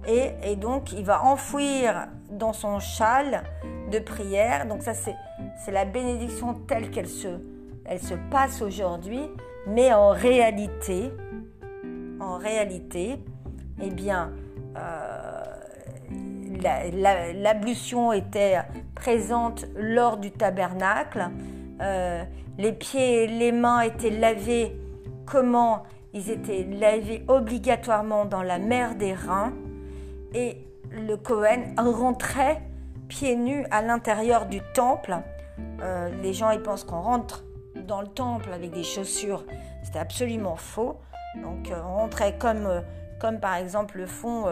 et, 0.07 0.57
donc 0.57 0.93
il 0.93 1.05
va 1.05 1.23
enfouir 1.23 2.09
dans 2.31 2.53
son 2.53 2.81
châle 2.81 3.45
de 3.91 3.99
prière. 3.99 4.67
Donc 4.67 4.83
ça 4.83 4.95
c'est, 4.95 5.15
la 5.71 5.85
bénédiction 5.85 6.55
telle 6.55 6.91
qu'elle 6.91 7.09
se, 7.09 7.39
passe 8.31 8.63
aujourd'hui, 8.63 9.23
mais 9.67 9.93
en 9.93 10.11
réalité, 10.11 11.13
en 12.23 12.39
réalité, 12.39 13.19
eh 13.83 13.91
bien, 13.91 14.33
euh, 14.77 15.43
l'ablution 17.35 18.13
était 18.13 18.59
présente 18.95 19.67
lors 19.77 20.17
du 20.17 20.31
tabernacle. 20.31 21.29
Euh, 21.81 22.23
les 22.59 22.73
pieds 22.73 23.25
et 23.25 23.27
les 23.27 23.53
mains 23.53 23.81
étaient 23.81 24.11
lavés. 24.11 24.77
Comment 25.27 25.83
Ils 26.13 26.31
étaient 26.31 26.65
lavés 26.65 27.25
obligatoirement 27.29 28.25
dans 28.25 28.43
la 28.43 28.59
mer 28.59 28.95
des 28.95 29.15
reins 29.15 29.53
et 30.35 30.59
le 30.91 31.17
Cohen 31.17 31.75
rentrait 31.77 32.63
pieds 33.09 33.37
nus 33.37 33.67
à 33.71 33.83
l'intérieur 33.83 34.47
du 34.47 34.61
temple. 34.75 35.17
Euh, 35.83 36.11
les 36.23 36.33
gens 36.33 36.51
ils 36.51 36.63
pensent 36.63 36.85
qu'on 36.85 37.01
rentre 37.01 37.45
dans 37.87 38.01
le 38.01 38.09
temple 38.09 38.51
avec 38.53 38.71
des 38.71 38.85
chaussures. 38.85 39.45
C'était 39.83 39.99
absolument 39.99 40.57
faux. 40.57 40.97
Donc 41.37 41.71
euh, 41.71 41.81
on 41.85 41.97
rentrait 41.97 42.37
comme, 42.39 42.67
euh, 42.67 42.81
comme 43.21 43.41
par 43.41 43.57
exemple 43.57 43.99
le 43.99 44.07
font 44.07 44.47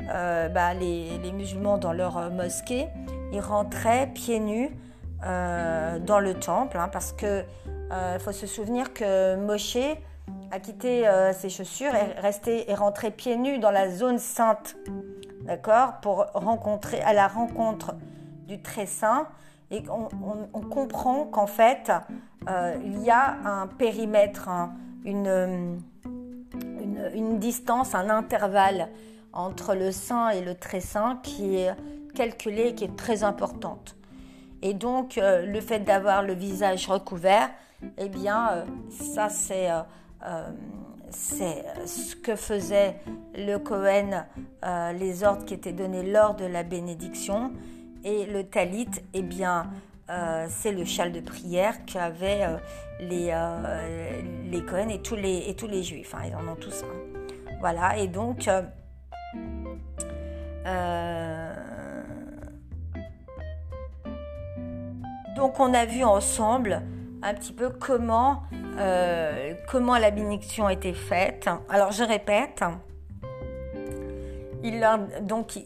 bah, 0.00 0.74
les, 0.74 1.32
musulmans 1.32 1.78
dans 1.78 1.92
leur 1.92 2.30
mosquée. 2.30 2.88
Ils 3.32 3.40
rentraient 3.40 4.08
pieds 4.08 4.40
nus 4.40 4.70
dans 5.22 6.20
le 6.20 6.34
temple 6.34 6.76
hein, 6.78 6.88
parce 6.92 7.12
que 7.12 7.44
faut 8.18 8.32
se 8.32 8.46
souvenir 8.46 8.92
que 8.92 9.36
Moshe 9.36 9.78
a 10.50 10.60
quitté 10.60 11.08
ses 11.32 11.48
chaussures 11.48 11.94
et 11.94 12.20
resté 12.20 12.70
et 12.70 12.74
rentré 12.74 13.10
pieds 13.10 13.36
nus 13.36 13.58
dans 13.58 13.70
la 13.70 13.90
zone 13.90 14.18
sainte 14.18 14.76
d'accord, 15.46 16.00
pour 16.02 16.26
rencontrer 16.34 17.00
à 17.00 17.12
la 17.12 17.28
rencontre 17.28 17.94
du 18.46 18.60
très 18.60 18.86
saint. 18.86 19.28
Et 19.70 19.82
on, 19.90 20.60
comprend 20.60 21.24
qu'en 21.24 21.48
fait, 21.48 21.90
euh, 22.48 22.76
il 22.84 23.02
y 23.02 23.10
a 23.10 23.36
un 23.44 23.66
périmètre, 23.66 24.48
une, 25.04 25.80
une, 27.14 27.38
distance, 27.38 27.94
un 27.94 28.10
intervalle 28.10 28.88
entre 29.32 29.74
le 29.74 29.92
saint 29.92 30.30
et 30.30 30.40
le 30.40 30.54
très 30.54 30.80
saint 30.80 31.20
qui 31.22 31.56
est 31.56 31.74
calculée, 32.14 32.74
qui 32.74 32.84
est 32.84 32.96
très 32.96 33.24
importante. 33.24 33.96
Et 34.62 34.74
donc, 34.74 35.20
le 35.22 35.60
fait 35.60 35.80
d'avoir 35.80 36.22
le 36.22 36.32
visage 36.32 36.88
recouvert, 36.88 37.50
eh 37.98 38.08
bien, 38.08 38.64
ça 38.88 39.28
c'est 39.28 39.68
c'est 41.10 41.64
ce 41.86 42.16
que 42.16 42.34
faisait 42.34 42.96
le 43.34 43.58
Cohen, 43.58 44.24
les 44.98 45.24
ordres 45.24 45.44
qui 45.44 45.54
étaient 45.54 45.72
donnés 45.72 46.02
lors 46.02 46.34
de 46.34 46.46
la 46.46 46.62
bénédiction. 46.62 47.52
Et 48.04 48.26
le 48.26 48.44
talit, 48.44 48.88
eh 49.14 49.22
bien, 49.22 49.70
euh, 50.08 50.46
c'est 50.48 50.70
le 50.70 50.84
châle 50.84 51.10
de 51.10 51.20
prière 51.20 51.84
qu'avaient 51.84 52.44
euh, 52.44 52.56
les, 53.00 53.30
euh, 53.32 54.22
les 54.48 54.64
Cohen 54.64 54.88
et 54.88 55.02
tous 55.02 55.16
les, 55.16 55.48
et 55.48 55.56
tous 55.56 55.66
les 55.66 55.82
juifs. 55.82 56.14
Hein, 56.14 56.28
ils 56.28 56.36
en 56.36 56.46
ont 56.46 56.54
tous 56.54 56.84
un. 56.84 57.56
Voilà, 57.60 57.98
et 57.98 58.06
donc. 58.06 58.48
donc 65.36 65.60
on 65.60 65.74
a 65.74 65.84
vu 65.84 66.02
ensemble 66.02 66.82
un 67.22 67.34
petit 67.34 67.52
peu 67.52 67.70
comment, 67.70 68.42
comment 69.68 69.98
la 69.98 70.10
bénédiction 70.10 70.68
était 70.68 70.92
faite. 70.92 71.48
Alors 71.68 71.92
je 71.92 72.02
répète, 72.02 72.64
donc, 75.22 75.58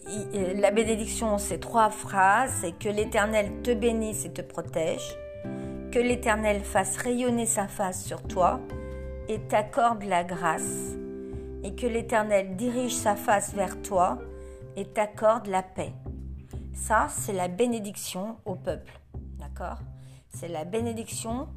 la 0.57 0.71
bénédiction, 0.71 1.39
c'est 1.39 1.59
trois 1.59 1.91
phrases. 1.91 2.53
C'est 2.61 2.73
que 2.73 2.89
l'Éternel 2.89 3.63
te 3.63 3.73
bénisse 3.73 4.25
et 4.25 4.33
te 4.33 4.43
protège, 4.43 5.17
que 5.91 5.99
l'Éternel 5.99 6.63
fasse 6.63 6.97
rayonner 6.97 7.47
sa 7.47 7.69
face 7.69 8.05
sur 8.05 8.23
toi 8.23 8.61
et 9.29 9.39
t'accorde 9.39 10.03
la 10.05 10.25
grâce, 10.25 10.97
et 11.63 11.75
que 11.75 11.87
l'Éternel 11.87 12.57
dirige 12.57 12.95
sa 12.95 13.15
face 13.15 13.55
vers 13.55 13.81
toi 13.83 14.19
et 14.77 14.85
t'accorde 14.85 15.47
la 15.47 15.63
paix. 15.63 15.93
Ça, 16.73 17.07
c'est 17.09 17.33
la 17.33 17.49
bénédiction 17.49 18.37
au 18.45 18.55
peuple. 18.55 19.01
D'accord? 19.39 19.79
C'est 20.29 20.49
la 20.49 20.65
bénédiction 20.65 21.49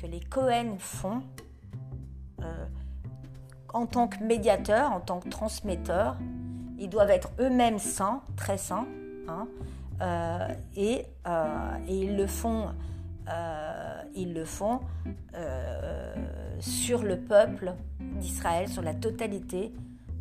que 0.00 0.06
les 0.06 0.20
Cohen 0.20 0.76
font 0.78 1.22
euh, 2.42 2.66
en 3.74 3.86
tant 3.86 4.08
que 4.08 4.22
médiateur, 4.22 4.92
en 4.92 5.00
tant 5.00 5.18
que 5.18 5.28
transmetteur 5.28 6.16
ils 6.78 6.88
doivent 6.88 7.10
être 7.10 7.30
eux-mêmes 7.40 7.78
saints, 7.78 8.22
très 8.36 8.58
saints, 8.58 8.86
hein, 9.28 9.46
euh, 10.00 10.48
et, 10.76 11.04
euh, 11.26 11.76
et, 11.88 11.96
ils 11.96 12.16
le 12.16 12.26
font, 12.26 12.68
euh, 13.28 14.02
ils 14.14 14.32
le 14.32 14.44
font 14.44 14.80
sur 16.60 17.02
le 17.02 17.18
peuple 17.18 17.72
d'Israël, 18.00 18.68
sur 18.68 18.82
la 18.82 18.94
totalité 18.94 19.72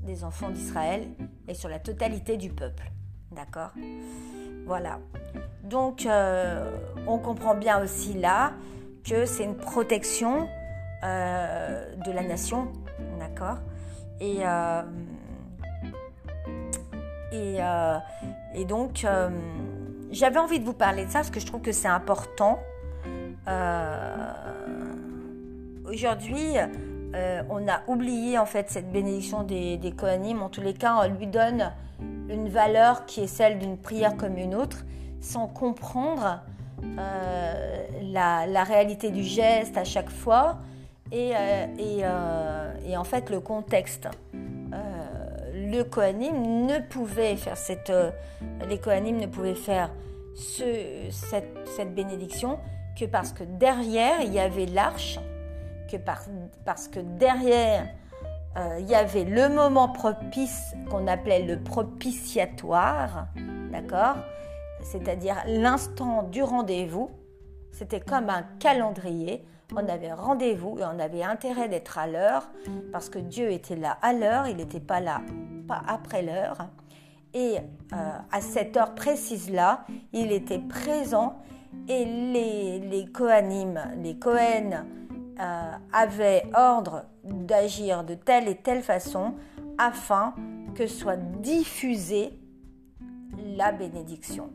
des 0.03 0.23
enfants 0.23 0.49
d'Israël 0.49 1.07
et 1.47 1.55
sur 1.55 1.69
la 1.69 1.79
totalité 1.79 2.37
du 2.37 2.49
peuple. 2.49 2.91
D'accord? 3.31 3.71
Voilà. 4.65 4.99
Donc, 5.63 6.07
on 7.07 7.17
comprend 7.17 7.55
bien 7.55 7.81
aussi 7.81 8.13
là 8.13 8.53
que 9.03 9.25
c'est 9.25 9.43
une 9.43 9.57
protection 9.57 10.47
de 11.01 12.11
la 12.11 12.21
nation. 12.21 12.67
D'accord? 13.19 13.57
Et 14.19 14.43
et, 17.31 17.57
euh, 17.59 17.97
et 18.53 18.65
donc, 18.65 19.03
euh, 19.03 19.29
j'avais 20.11 20.39
envie 20.39 20.59
de 20.59 20.65
vous 20.65 20.73
parler 20.73 21.05
de 21.05 21.11
ça 21.11 21.19
parce 21.19 21.29
que 21.29 21.39
je 21.39 21.45
trouve 21.45 21.61
que 21.61 21.71
c'est 21.71 21.87
important. 21.87 22.59
Euh, 23.47 24.31
aujourd'hui, 25.85 26.55
on 27.49 27.67
a 27.67 27.81
oublié 27.87 28.37
en 28.37 28.45
fait 28.45 28.69
cette 28.69 28.91
bénédiction 28.91 29.41
des, 29.41 29.77
des 29.77 29.93
En 30.39 30.49
tous 30.49 30.61
les 30.61 30.73
cas, 30.73 30.95
on 31.01 31.17
lui 31.17 31.25
donne 31.25 31.71
une 32.29 32.47
valeur 32.47 33.05
qui 33.05 33.21
est 33.21 33.27
celle 33.27 33.57
d'une 33.57 33.77
prière 33.77 34.15
comme 34.17 34.37
une 34.37 34.53
autre, 34.53 34.85
sans 35.19 35.47
comprendre 35.47 36.41
la, 38.03 38.63
réalité 38.63 39.09
du 39.09 39.23
geste 39.23 39.77
à 39.77 39.83
chaque 39.83 40.11
fois 40.11 40.59
et, 41.11 41.31
et 41.79 42.97
en 42.97 43.03
fait 43.03 43.31
le 43.31 43.39
contexte 43.39 44.09
le 45.67 45.83
Kohanim 45.83 46.65
ne 46.65 46.79
pouvait 46.79 47.35
faire 47.35 47.57
cette, 47.57 47.89
euh, 47.89 48.11
les 48.69 48.79
Kohanim 48.79 49.17
ne 49.17 49.27
pouvaient 49.27 49.55
faire 49.55 49.91
ce, 50.33 50.63
cette, 51.09 51.93
bénédiction 51.93 52.59
que 52.97 53.05
parce 53.05 53.33
que 53.33 53.43
derrière 53.43 54.21
il 54.21 54.33
y 54.33 54.39
avait 54.39 54.65
l'arche, 54.65 55.19
que 55.91 55.97
parce 56.65 56.87
que 56.87 56.99
derrière 56.99 57.87
euh, 58.57 58.77
il 58.79 58.87
y 58.87 58.95
avait 58.95 59.25
le 59.25 59.49
moment 59.49 59.89
propice 59.89 60.73
qu'on 60.89 61.05
appelait 61.07 61.43
le 61.43 61.61
propitiatoire, 61.61 63.27
d'accord? 63.71 64.15
C'est-à-dire 64.81 65.35
l'instant 65.47 66.23
du 66.23 66.43
rendez-vous. 66.43 67.11
C'était 67.71 67.99
comme 67.99 68.29
un 68.29 68.43
calendrier 68.59 69.43
on 69.75 69.87
avait 69.89 70.13
rendez-vous 70.13 70.77
et 70.79 70.85
on 70.85 70.97
avait 70.97 71.23
intérêt 71.23 71.67
d'être 71.67 71.97
à 71.97 72.07
l'heure 72.07 72.49
parce 72.93 73.09
que 73.09 73.19
Dieu 73.19 73.51
était 73.51 73.75
là 73.75 73.97
à 74.01 74.13
l'heure, 74.13 74.47
il 74.47 74.55
n'était 74.55 74.79
pas 74.79 75.01
là 75.01 75.21
après 75.87 76.21
l'heure. 76.21 76.69
Et 77.33 77.57
euh, 77.57 78.17
à 78.31 78.41
cette 78.41 78.77
heure 78.77 78.95
précise-là, 78.95 79.85
il 80.13 80.31
était 80.31 80.59
présent 80.59 81.37
et 81.87 82.05
les, 82.05 82.79
les 82.79 83.05
Kohanim, 83.05 83.79
les 84.01 84.17
Kohen 84.17 84.85
euh, 85.39 85.71
avaient 85.93 86.43
ordre 86.55 87.05
d'agir 87.23 88.03
de 88.03 88.15
telle 88.15 88.47
et 88.47 88.55
telle 88.55 88.81
façon 88.81 89.35
afin 89.77 90.33
que 90.75 90.87
soit 90.87 91.17
diffusée 91.17 92.39
la 93.55 93.71
bénédiction 93.71 94.49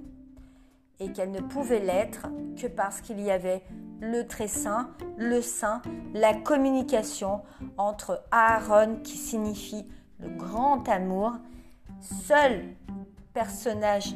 et 0.98 1.12
qu'elle 1.12 1.30
ne 1.30 1.40
pouvait 1.40 1.80
l'être 1.80 2.28
que 2.56 2.66
parce 2.66 3.00
qu'il 3.00 3.20
y 3.20 3.30
avait 3.30 3.62
le 4.00 4.26
très 4.26 4.48
saint, 4.48 4.90
le 5.16 5.40
saint, 5.40 5.82
la 6.14 6.34
communication 6.34 7.42
entre 7.76 8.24
Aaron 8.30 8.96
qui 9.02 9.16
signifie 9.16 9.86
le 10.23 10.29
grand 10.29 10.89
amour, 10.89 11.33
seul 12.01 12.62
personnage 13.33 14.14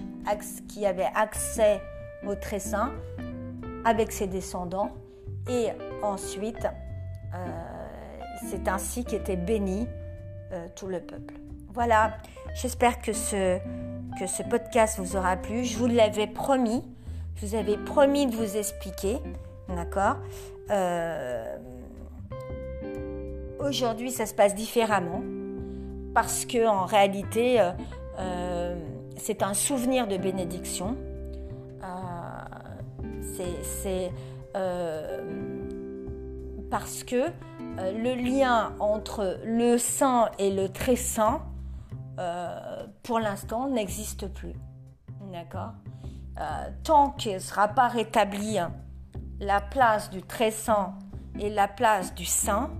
qui 0.68 0.86
avait 0.86 1.10
accès 1.14 1.80
au 2.26 2.34
très 2.34 2.58
saint 2.58 2.92
avec 3.84 4.12
ses 4.12 4.26
descendants 4.26 4.90
et 5.48 5.68
ensuite 6.02 6.66
euh, 7.34 7.38
c'est 8.48 8.68
ainsi 8.68 9.04
qu'était 9.04 9.36
béni 9.36 9.86
euh, 10.52 10.66
tout 10.74 10.86
le 10.86 11.00
peuple. 11.00 11.34
Voilà, 11.72 12.16
j'espère 12.54 13.00
que 13.00 13.12
ce, 13.12 13.58
que 14.18 14.26
ce 14.26 14.42
podcast 14.42 14.98
vous 14.98 15.16
aura 15.16 15.36
plu. 15.36 15.64
Je 15.64 15.76
vous 15.76 15.86
l'avais 15.86 16.26
promis, 16.26 16.82
je 17.36 17.46
vous 17.46 17.54
avais 17.54 17.76
promis 17.76 18.26
de 18.26 18.34
vous 18.34 18.56
expliquer. 18.56 19.18
D'accord 19.68 20.16
euh, 20.70 21.56
Aujourd'hui, 23.58 24.10
ça 24.10 24.26
se 24.26 24.34
passe 24.34 24.54
différemment 24.54 25.22
parce 26.16 26.46
que 26.46 26.66
en 26.66 26.86
réalité, 26.86 27.60
euh, 27.60 27.72
euh, 28.18 28.74
c'est 29.18 29.42
un 29.42 29.52
souvenir 29.52 30.08
de 30.08 30.16
bénédiction. 30.16 30.96
c'est 33.70 34.10
parce 36.70 37.04
que 37.04 37.26
le 37.76 38.14
lien 38.14 38.72
entre 38.80 39.38
le 39.44 39.76
saint 39.76 40.30
et 40.38 40.50
le 40.50 40.70
très 40.70 40.96
saint, 40.96 41.42
pour 43.02 43.20
l'instant, 43.20 43.68
n'existe 43.68 44.26
plus. 44.26 44.54
D'accord? 45.30 45.72
Tant 46.82 47.10
qu'il 47.10 47.34
ne 47.34 47.38
sera 47.38 47.68
pas 47.68 47.88
rétabli 47.88 48.58
la 49.38 49.60
place 49.60 50.08
du 50.08 50.22
très 50.22 50.50
saint 50.50 50.94
et 51.38 51.50
la 51.50 51.68
place 51.68 52.14
du 52.14 52.24
saint, 52.24 52.70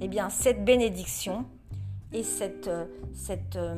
eh 0.00 0.08
bien 0.08 0.28
cette 0.30 0.64
bénédiction 0.64 1.46
et 2.12 2.22
cette, 2.22 2.68
euh, 2.68 2.84
cette 3.14 3.56
euh, 3.56 3.74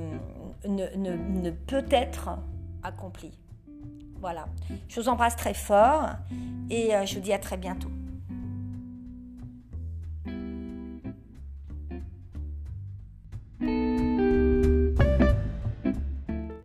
ne, 0.66 0.86
ne, 0.96 1.50
peut 1.50 1.86
être 1.90 2.30
accomplie. 2.82 3.38
Voilà. 4.20 4.46
Je 4.88 5.00
vous 5.00 5.08
embrasse 5.08 5.36
très 5.36 5.54
fort 5.54 6.08
et 6.70 6.94
euh, 6.94 7.04
je 7.06 7.14
vous 7.14 7.20
dis 7.20 7.32
à 7.32 7.38
très 7.38 7.56
bientôt. 7.56 7.90